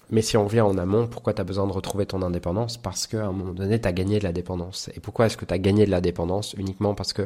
[0.09, 2.77] mais si on revient en amont, pourquoi tu as besoin de retrouver ton indépendance?
[2.77, 4.89] Parce qu'à un moment donné, tu as gagné de la dépendance.
[4.95, 6.53] Et pourquoi est-ce que tu as gagné de la dépendance?
[6.57, 7.23] Uniquement parce que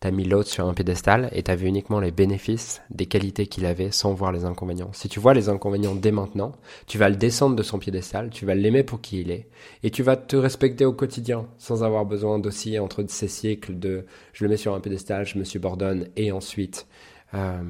[0.00, 3.04] tu as mis l'autre sur un pédestal et tu as vu uniquement les bénéfices des
[3.04, 4.90] qualités qu'il avait sans voir les inconvénients.
[4.92, 6.52] Si tu vois les inconvénients dès maintenant,
[6.86, 9.48] tu vas le descendre de son piédestal, tu vas l'aimer pour qui il est,
[9.82, 14.06] et tu vas te respecter au quotidien sans avoir besoin d'osciller entre ces cycles de
[14.32, 16.86] je le mets sur un pédestal, je me subordonne, et ensuite...
[17.34, 17.62] Euh,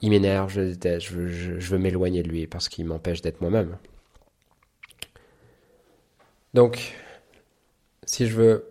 [0.00, 3.76] il m'énerve, je déteste, je veux, m'éloigner de lui parce qu'il m'empêche d'être moi-même.
[6.54, 6.94] Donc,
[8.04, 8.66] si je veux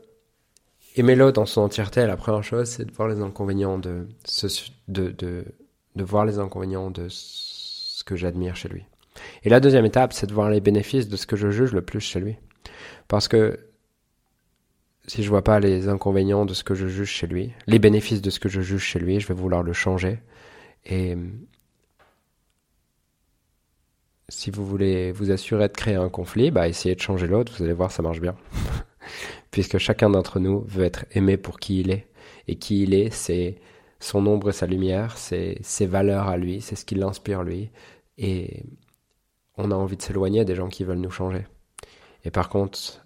[0.96, 4.48] aimer l'autre dans son entièreté, la première chose, c'est de voir les inconvénients de, ce,
[4.88, 5.46] de
[5.96, 8.86] voir les inconvénients de ce que j'admire chez lui.
[9.44, 11.82] Et la deuxième étape, c'est de voir les bénéfices de ce que je juge le
[11.82, 12.38] plus chez lui.
[13.08, 13.60] Parce que
[15.08, 18.22] si je vois pas les inconvénients de ce que je juge chez lui, les bénéfices
[18.22, 20.20] de ce que je juge chez lui, je vais vouloir le changer.
[20.86, 21.16] Et
[24.30, 27.64] si vous voulez vous assurer de créer un conflit, bah essayez de changer l'autre, vous
[27.64, 28.36] allez voir, ça marche bien.
[29.52, 32.08] Puisque chacun d'entre nous veut être aimé pour qui il est.
[32.48, 33.56] Et qui il est, c'est
[34.00, 37.72] son ombre et sa lumière, c'est ses valeurs à lui, c'est ce qui l'inspire lui.
[38.18, 38.64] Et
[39.58, 41.46] on a envie de s'éloigner des gens qui veulent nous changer.
[42.24, 43.06] Et par contre,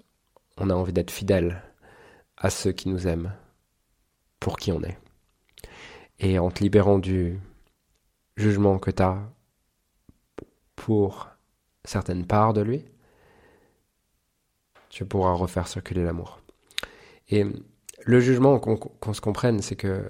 [0.58, 1.62] on a envie d'être fidèle
[2.38, 3.34] à ceux qui nous aiment
[4.40, 4.98] pour qui on est.
[6.20, 7.40] Et en te libérant du
[8.38, 9.18] jugement que tu as
[10.76, 11.30] pour
[11.86, 12.86] certaines parts de lui,
[14.90, 16.42] tu pourras refaire circuler l'amour.
[17.30, 17.46] Et
[18.04, 20.10] le jugement, qu'on se comprenne, c'est que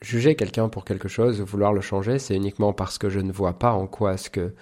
[0.00, 3.58] juger quelqu'un pour quelque chose, vouloir le changer, c'est uniquement parce que je ne vois
[3.58, 4.54] pas en quoi est-ce que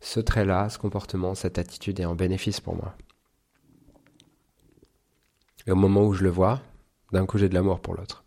[0.00, 2.94] ce trait-là, ce comportement, cette attitude est en bénéfice pour moi.
[5.66, 6.62] Et au moment où je le vois,
[7.12, 8.25] d'un coup j'ai de l'amour pour l'autre.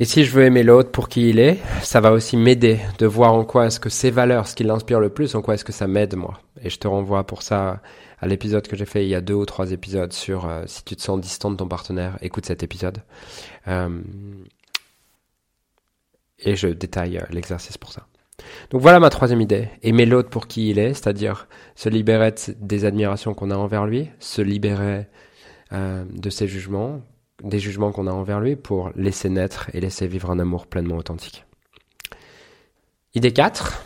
[0.00, 3.06] Et si je veux aimer l'autre pour qui il est, ça va aussi m'aider de
[3.06, 5.64] voir en quoi est-ce que ses valeurs, ce qui l'inspire le plus, en quoi est-ce
[5.64, 6.40] que ça m'aide moi.
[6.60, 7.80] Et je te renvoie pour ça
[8.18, 10.82] à l'épisode que j'ai fait il y a deux ou trois épisodes sur euh, si
[10.82, 13.04] tu te sens distant de ton partenaire, écoute cet épisode.
[13.68, 14.00] Euh,
[16.40, 18.08] et je détaille euh, l'exercice pour ça.
[18.70, 19.68] Donc voilà ma troisième idée.
[19.84, 24.10] Aimer l'autre pour qui il est, c'est-à-dire se libérer des admirations qu'on a envers lui,
[24.18, 25.06] se libérer
[25.72, 27.00] de ses jugements,
[27.42, 30.96] des jugements qu'on a envers lui pour laisser naître et laisser vivre un amour pleinement
[30.96, 31.44] authentique.
[33.14, 33.84] Idée 4,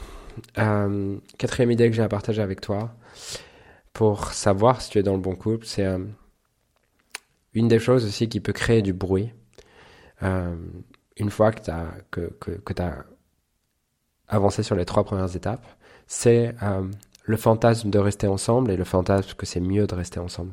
[0.59, 2.95] euh, quatrième idée que j'ai à partager avec toi
[3.93, 5.99] pour savoir si tu es dans le bon couple, c'est euh,
[7.55, 9.33] une des choses aussi qui peut créer du bruit.
[10.23, 10.55] Euh,
[11.17, 11.71] une fois que tu
[12.81, 13.05] as,
[14.29, 15.67] avancé sur les trois premières étapes,
[16.07, 16.55] c'est
[17.25, 20.53] le fantasme de rester ensemble et le fantasme que c'est mieux de rester ensemble.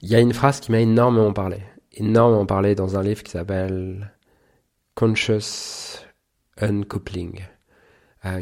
[0.00, 1.58] Il y a une phrase qui m'a énormément parlé,
[1.92, 4.12] énormément parlé dans un livre qui s'appelle
[4.94, 6.04] Conscious
[6.60, 7.40] Uncoupling.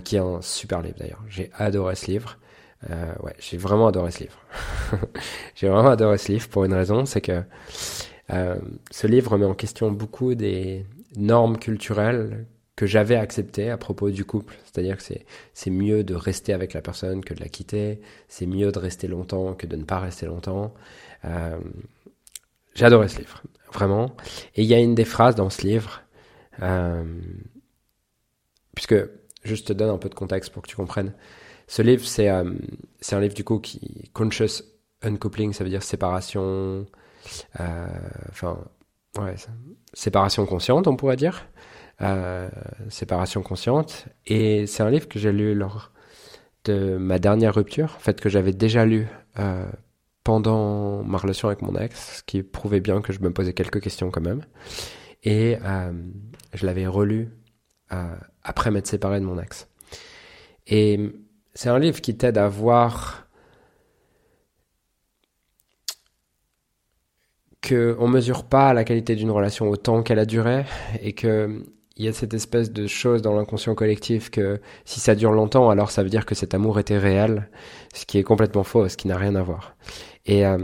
[0.05, 1.23] qui est un super livre d'ailleurs.
[1.29, 2.39] J'ai adoré ce livre.
[2.91, 4.39] ouais, j'ai vraiment adoré ce livre.
[5.55, 7.43] j'ai vraiment adoré ce livre pour une raison, c'est que
[8.29, 10.85] ce livre remet en question beaucoup des
[11.17, 14.55] normes culturelles que j'avais accepté à propos du couple.
[14.65, 15.03] C'est-à-dire que
[15.55, 18.01] c'est mieux de rester avec la personne que de la quitter.
[18.29, 20.75] C'est mieux de rester longtemps que de ne pas rester longtemps.
[21.25, 21.59] Euh,
[22.75, 24.17] j'ai adoré ce livre, vraiment.
[24.55, 26.03] Et il y a une des phrases dans ce livre,
[26.63, 27.05] euh,
[28.75, 28.97] puisque,
[29.45, 31.15] juste te donne un peu de contexte pour que tu comprennes.
[31.69, 32.53] Ce livre, c'est, euh,
[33.13, 34.63] un livre du coup qui, conscious
[35.03, 36.87] uncoupling, ça veut dire séparation,
[38.31, 38.59] enfin,
[39.19, 39.35] ouais,
[39.93, 41.47] séparation consciente, on pourrait dire.
[42.89, 44.07] Séparation consciente.
[44.27, 45.93] Et c'est un livre que j'ai lu lors
[46.65, 49.07] de ma dernière rupture, en fait que j'avais déjà lu
[50.27, 53.81] pendant ma relation avec mon ex, ce qui prouvait bien que je me posais quelques
[53.81, 54.43] questions quand même.
[55.23, 55.93] Et euh,
[56.53, 57.31] je l'avais relu
[58.43, 59.69] après m'être séparé de mon ex.
[60.67, 60.99] Et
[61.55, 63.29] c'est un livre qui t'aide à voir
[67.63, 70.65] qu'on ne mesure pas la qualité d'une relation au temps qu'elle a duré
[71.03, 71.65] et que
[71.97, 75.71] il y a cette espèce de chose dans l'inconscient collectif que si ça dure longtemps,
[75.71, 77.49] alors ça veut dire que cet amour était réel,
[77.95, 79.77] ce qui est complètement faux, ce qui n'a rien à voir.
[80.27, 80.59] Et euh,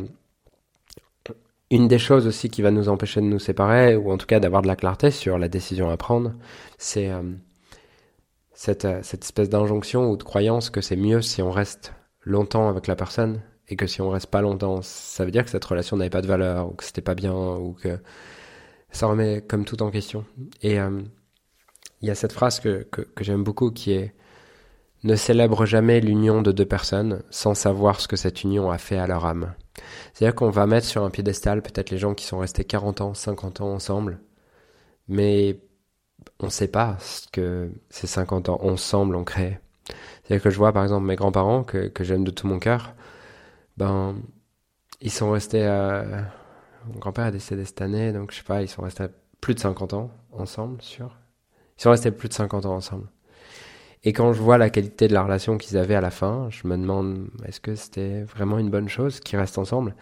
[1.70, 4.40] une des choses aussi qui va nous empêcher de nous séparer, ou en tout cas
[4.40, 6.34] d'avoir de la clarté sur la décision à prendre,
[6.78, 7.22] c'est euh,
[8.52, 12.68] cette, euh, cette espèce d'injonction ou de croyance que c'est mieux si on reste longtemps
[12.68, 15.64] avec la personne, et que si on reste pas longtemps, ça veut dire que cette
[15.64, 17.98] relation n'avait pas de valeur, ou que c'était pas bien, ou que
[18.90, 20.26] ça remet comme tout en question.
[20.62, 24.14] Et il y a cette phrase que, que, que j'aime beaucoup qui est
[25.04, 28.98] Ne célèbre jamais l'union de deux personnes sans savoir ce que cette union a fait
[28.98, 29.54] à leur âme.
[30.12, 33.14] C'est-à-dire qu'on va mettre sur un piédestal peut-être les gens qui sont restés 40 ans,
[33.14, 34.20] 50 ans ensemble,
[35.08, 35.58] mais
[36.38, 39.58] on ne sait pas ce que ces 50 ans ensemble ont créé.
[40.22, 42.94] C'est-à-dire que je vois par exemple mes grands-parents que, j'aime de tout mon cœur,
[43.76, 44.16] ben
[45.00, 45.64] ils sont restés...
[45.64, 46.20] Euh,
[46.86, 49.06] mon grand-père est décédé cette année, donc je sais pas, ils sont restés
[49.40, 51.16] plus de 50 ans ensemble, sûr.
[51.78, 53.08] Ils sont restés plus de 50 ans ensemble.
[54.04, 56.66] Et quand je vois la qualité de la relation qu'ils avaient à la fin, je
[56.66, 59.94] me demande est-ce que c'était vraiment une bonne chose qu'ils restent ensemble?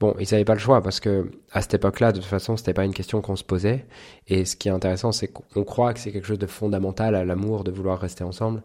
[0.00, 2.74] Bon, ils n'avaient pas le choix parce que à cette époque-là, de toute façon, c'était
[2.74, 3.86] pas une question qu'on se posait.
[4.28, 7.24] Et ce qui est intéressant, c'est qu'on croit que c'est quelque chose de fondamental à
[7.24, 8.62] l'amour de vouloir rester ensemble,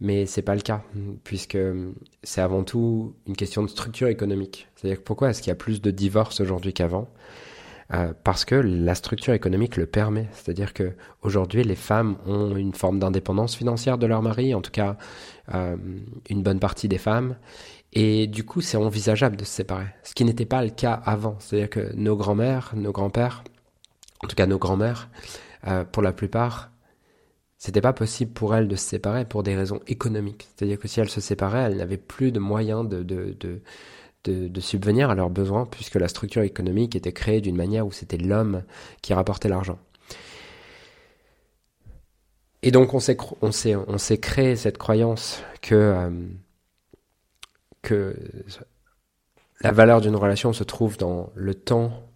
[0.00, 0.82] mais c'est pas le cas
[1.24, 1.58] puisque
[2.22, 4.68] c'est avant tout une question de structure économique.
[4.76, 7.08] C'est-à-dire pourquoi est-ce qu'il y a plus de divorces aujourd'hui qu'avant?
[7.94, 10.28] Euh, parce que la structure économique le permet.
[10.32, 14.70] C'est-à-dire que aujourd'hui, les femmes ont une forme d'indépendance financière de leur mari, en tout
[14.70, 14.96] cas
[15.54, 15.76] euh,
[16.30, 17.36] une bonne partie des femmes.
[17.92, 21.36] Et du coup, c'est envisageable de se séparer, ce qui n'était pas le cas avant.
[21.38, 23.44] C'est-à-dire que nos grands-mères, nos grands-pères,
[24.24, 25.10] en tout cas nos grands-mères,
[25.66, 26.70] euh, pour la plupart,
[27.58, 30.48] c'était pas possible pour elles de se séparer pour des raisons économiques.
[30.56, 33.60] C'est-à-dire que si elles se séparaient, elles n'avaient plus de moyens de, de, de
[34.24, 38.18] de, subvenir à leurs besoins, puisque la structure économique était créée d'une manière où c'était
[38.18, 38.62] l'homme
[39.00, 39.78] qui rapportait l'argent.
[42.62, 46.10] Et donc on s'est, on créé cette croyance que, euh,
[47.82, 48.16] que
[49.60, 52.08] la valeur d'une relation se trouve dans le temps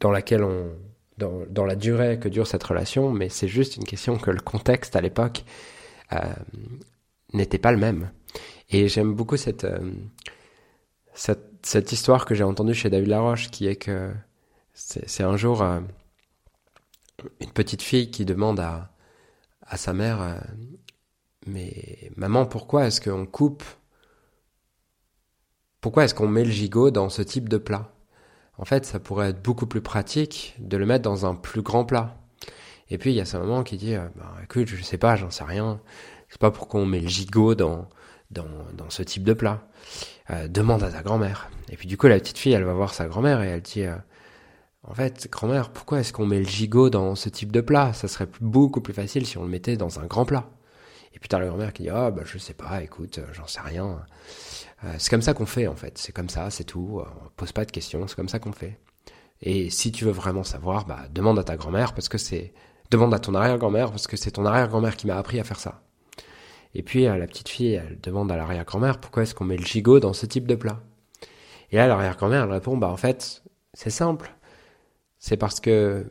[0.00, 0.70] dans laquelle on,
[1.18, 4.40] dans, dans, la durée que dure cette relation, mais c'est juste une question que le
[4.40, 5.44] contexte à l'époque
[6.12, 6.18] euh,
[7.32, 8.10] n'était pas le même.
[8.70, 9.92] Et j'aime beaucoup cette, euh,
[11.14, 14.12] cette, cette, histoire que j'ai entendue chez David Laroche, qui est que
[14.74, 15.80] c'est un jour euh,
[17.40, 18.90] une petite fille qui demande à,
[19.62, 20.38] à sa mère, euh,
[21.46, 23.64] mais maman, pourquoi est-ce qu'on coupe
[25.80, 27.90] Pourquoi est-ce qu'on met le gigot dans ce type de plat?
[28.58, 31.84] En fait, ça pourrait être beaucoup plus pratique de le mettre dans un plus grand
[31.84, 32.18] plat.
[32.90, 35.30] Et puis il y a sa maman qui dit, bah, écoute, je sais pas, j'en
[35.30, 35.80] sais rien.
[36.28, 37.88] Je sais pas pourquoi on met le gigot dans,
[38.30, 39.66] dans, dans ce type de plat.
[40.30, 41.50] Euh, demande à ta grand-mère.
[41.70, 43.82] Et puis du coup, la petite fille, elle va voir sa grand-mère et elle dit,
[43.82, 43.96] euh,
[44.84, 47.92] en fait, grand-mère, pourquoi est-ce qu'on met le gigot dans ce type de plat?
[47.92, 50.50] Ça serait beaucoup plus facile si on le mettait dans un grand plat.
[51.14, 53.46] Et puis t'as la grand-mère qui dit, ah bah je sais pas, écoute, euh, j'en
[53.46, 54.04] sais rien.
[54.84, 57.02] Euh, c'est comme ça qu'on fait en fait, c'est comme ça, c'est tout.
[57.02, 58.78] On pose pas de questions, c'est comme ça qu'on fait.
[59.40, 62.52] Et si tu veux vraiment savoir, bah demande à ta grand-mère parce que c'est
[62.90, 65.82] demande à ton arrière-grand-mère parce que c'est ton arrière-grand-mère qui m'a appris à faire ça.
[66.74, 69.64] Et puis euh, la petite fille, elle demande à l'arrière-grand-mère pourquoi est-ce qu'on met le
[69.64, 70.80] gigot dans ce type de plat?
[71.70, 73.42] Et là, l'arrière-grand-mère, elle répond, bah en fait,
[73.74, 74.34] c'est simple.
[75.18, 76.06] C'est parce que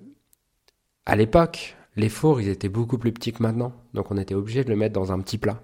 [1.06, 3.74] à l'époque, les fours, ils étaient beaucoup plus petits que maintenant.
[3.94, 5.62] Donc on était obligé de le mettre dans un petit plat.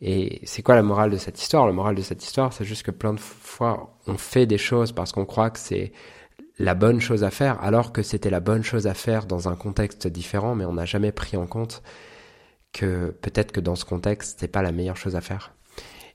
[0.00, 1.66] Et c'est quoi la morale de cette histoire?
[1.66, 4.92] La morale de cette histoire, c'est juste que plein de fois, on fait des choses
[4.92, 5.92] parce qu'on croit que c'est
[6.58, 9.56] la bonne chose à faire alors que c'était la bonne chose à faire dans un
[9.56, 11.82] contexte différent, mais on n'a jamais pris en compte
[12.76, 15.54] que peut-être que dans ce contexte, c'est pas la meilleure chose à faire.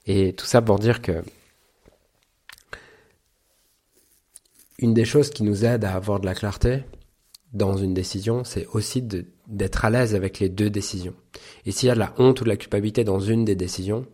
[0.05, 1.24] Et tout ça pour dire que
[4.78, 6.84] une des choses qui nous aide à avoir de la clarté
[7.53, 9.03] dans une décision, c'est aussi
[9.47, 11.16] d'être à l'aise avec les deux décisions.
[11.66, 14.05] Et s'il y a de la honte ou de la culpabilité dans une des décisions,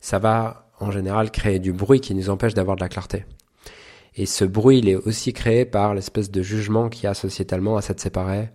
[0.00, 3.24] ça va en général créer du bruit qui nous empêche d'avoir de la clarté.
[4.14, 7.76] Et ce bruit, il est aussi créé par l'espèce de jugement qu'il y a sociétalement
[7.76, 8.50] à s'être séparé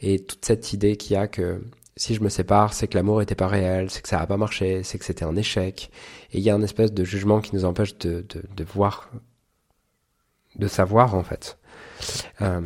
[0.00, 1.62] et toute cette idée qu'il y a que
[1.96, 4.36] si je me sépare, c'est que l'amour était pas réel, c'est que ça a pas
[4.36, 5.90] marché, c'est que c'était un échec.
[6.32, 9.10] Et il y a un espèce de jugement qui nous empêche de, de, de voir,
[10.56, 11.58] de savoir en fait.
[12.42, 12.60] Euh,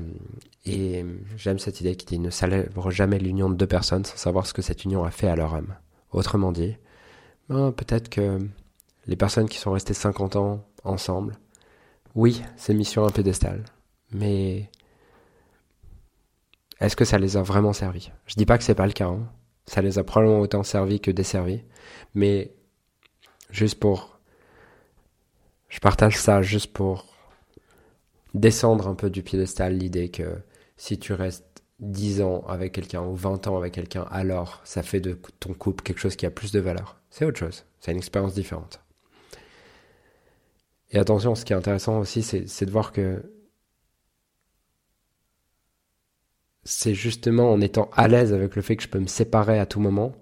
[0.66, 1.04] et
[1.36, 4.52] j'aime cette idée qui dit ne célèbre jamais l'union de deux personnes sans savoir ce
[4.52, 5.76] que cette union a fait à leur âme.
[6.12, 6.76] Autrement dit,
[7.48, 8.38] ben, peut-être que
[9.06, 11.36] les personnes qui sont restées 50 ans ensemble,
[12.14, 13.64] oui, c'est mission un pédestal,
[14.12, 14.68] mais
[16.80, 18.10] est-ce que ça les a vraiment servis?
[18.26, 19.06] Je dis pas que c'est pas le cas.
[19.06, 19.28] Hein.
[19.66, 21.62] Ça les a probablement autant servis que desservis,
[22.14, 22.52] mais
[23.50, 24.18] juste pour,
[25.68, 27.06] je partage ça juste pour
[28.34, 30.38] descendre un peu du piédestal l'idée que
[30.76, 35.00] si tu restes 10 ans avec quelqu'un ou 20 ans avec quelqu'un, alors ça fait
[35.00, 37.00] de ton couple quelque chose qui a plus de valeur.
[37.10, 37.64] C'est autre chose.
[37.80, 38.80] C'est une expérience différente.
[40.90, 43.22] Et attention, ce qui est intéressant aussi, c'est de voir que
[46.64, 49.66] c'est justement en étant à l'aise avec le fait que je peux me séparer à
[49.66, 50.12] tout moment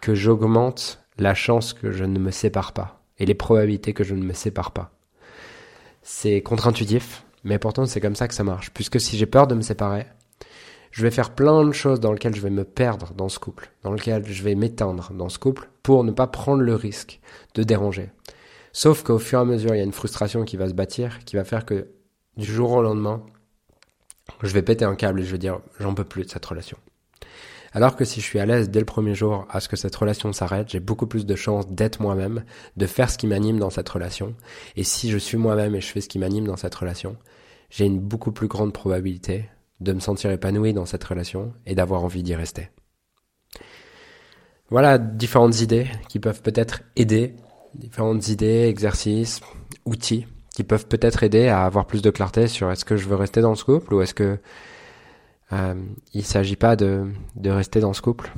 [0.00, 4.14] que j'augmente la chance que je ne me sépare pas et les probabilités que je
[4.14, 4.92] ne me sépare pas.
[6.02, 8.70] C'est contre-intuitif, mais pourtant c'est comme ça que ça marche.
[8.72, 10.06] Puisque si j'ai peur de me séparer,
[10.90, 13.70] je vais faire plein de choses dans lesquelles je vais me perdre dans ce couple,
[13.82, 17.20] dans lesquelles je vais m'éteindre dans ce couple pour ne pas prendre le risque
[17.54, 18.10] de déranger.
[18.72, 21.24] Sauf qu'au fur et à mesure, il y a une frustration qui va se bâtir,
[21.24, 21.88] qui va faire que
[22.36, 23.22] du jour au lendemain,
[24.42, 26.78] je vais péter un câble et je vais dire j'en peux plus de cette relation.
[27.74, 29.96] Alors que si je suis à l'aise dès le premier jour à ce que cette
[29.96, 32.44] relation s'arrête, j'ai beaucoup plus de chances d'être moi-même,
[32.76, 34.34] de faire ce qui m'anime dans cette relation.
[34.76, 37.16] Et si je suis moi-même et je fais ce qui m'anime dans cette relation,
[37.70, 39.48] j'ai une beaucoup plus grande probabilité
[39.80, 42.68] de me sentir épanoui dans cette relation et d'avoir envie d'y rester.
[44.68, 47.34] Voilà différentes idées qui peuvent peut-être aider
[47.74, 49.40] différentes idées, exercices,
[49.86, 53.16] outils qui peuvent peut-être aider à avoir plus de clarté sur est-ce que je veux
[53.16, 54.38] rester dans ce couple ou est-ce que
[55.52, 55.74] euh,
[56.14, 58.32] il s'agit pas de, de rester dans ce couple.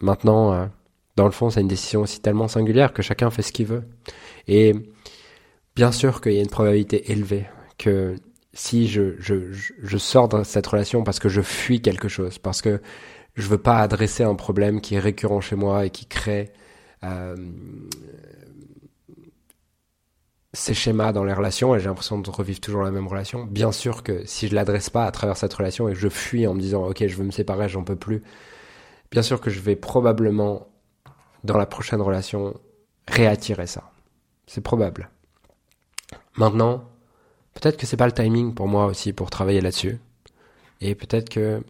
[0.00, 0.66] Maintenant, euh,
[1.16, 3.84] dans le fond, c'est une décision aussi tellement singulière que chacun fait ce qu'il veut.
[4.48, 4.74] Et
[5.76, 8.16] bien sûr qu'il y a une probabilité élevée que
[8.52, 12.62] si je, je, je sors de cette relation parce que je fuis quelque chose, parce
[12.62, 12.80] que
[13.34, 16.50] je veux pas adresser un problème qui est récurrent chez moi et qui crée
[17.04, 17.36] euh,
[20.52, 23.44] ces schémas dans les relations et j'ai l'impression de revivre toujours la même relation.
[23.44, 26.46] Bien sûr que si je l'adresse pas à travers cette relation et que je fuis
[26.46, 28.22] en me disant ok je veux me séparer, j'en peux plus,
[29.10, 30.68] bien sûr que je vais probablement
[31.44, 32.54] dans la prochaine relation
[33.08, 33.92] réattirer ça.
[34.46, 35.10] C'est probable.
[36.36, 36.84] Maintenant,
[37.54, 39.98] peut-être que c'est pas le timing pour moi aussi pour travailler là-dessus.
[40.80, 41.62] Et peut-être que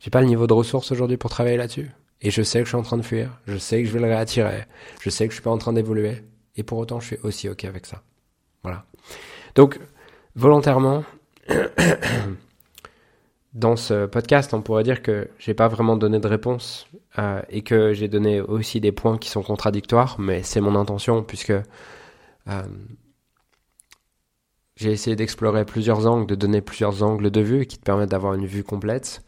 [0.00, 1.90] j'ai pas le niveau de ressources aujourd'hui pour travailler là-dessus.
[2.22, 3.38] Et je sais que je suis en train de fuir.
[3.46, 4.64] Je sais que je vais le réattirer.
[5.00, 6.22] Je sais que je suis pas en train d'évoluer.
[6.56, 8.02] Et pour autant, je suis aussi OK avec ça.
[8.62, 8.84] Voilà.
[9.54, 9.78] Donc,
[10.34, 11.04] volontairement,
[13.54, 16.88] dans ce podcast, on pourrait dire que j'ai pas vraiment donné de réponse
[17.18, 21.22] euh, et que j'ai donné aussi des points qui sont contradictoires, mais c'est mon intention
[21.22, 22.62] puisque euh,
[24.76, 28.34] j'ai essayé d'explorer plusieurs angles, de donner plusieurs angles de vue qui te permettent d'avoir
[28.34, 29.22] une vue complète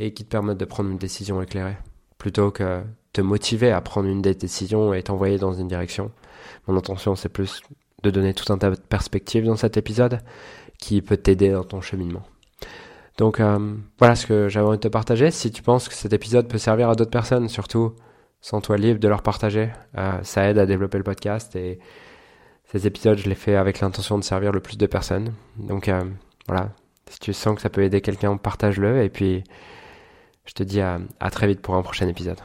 [0.00, 1.76] et qui te permettent de prendre une décision éclairée,
[2.18, 2.82] plutôt que
[3.12, 6.10] te motiver à prendre une décision et t'envoyer dans une direction.
[6.66, 7.62] Mon intention, c'est plus
[8.02, 10.20] de donner tout un tas de perspectives dans cet épisode
[10.78, 12.22] qui peut t'aider dans ton cheminement.
[13.18, 15.30] Donc euh, voilà ce que j'avais envie de te partager.
[15.30, 17.94] Si tu penses que cet épisode peut servir à d'autres personnes, surtout
[18.40, 19.70] sens-toi libre de leur partager.
[19.98, 21.78] Euh, ça aide à développer le podcast et
[22.64, 25.34] ces épisodes, je les fais avec l'intention de servir le plus de personnes.
[25.58, 26.02] Donc euh,
[26.48, 26.70] voilà,
[27.10, 29.44] si tu sens que ça peut aider quelqu'un, partage-le et puis
[30.46, 32.40] je te dis à, à très vite pour un prochain épisode.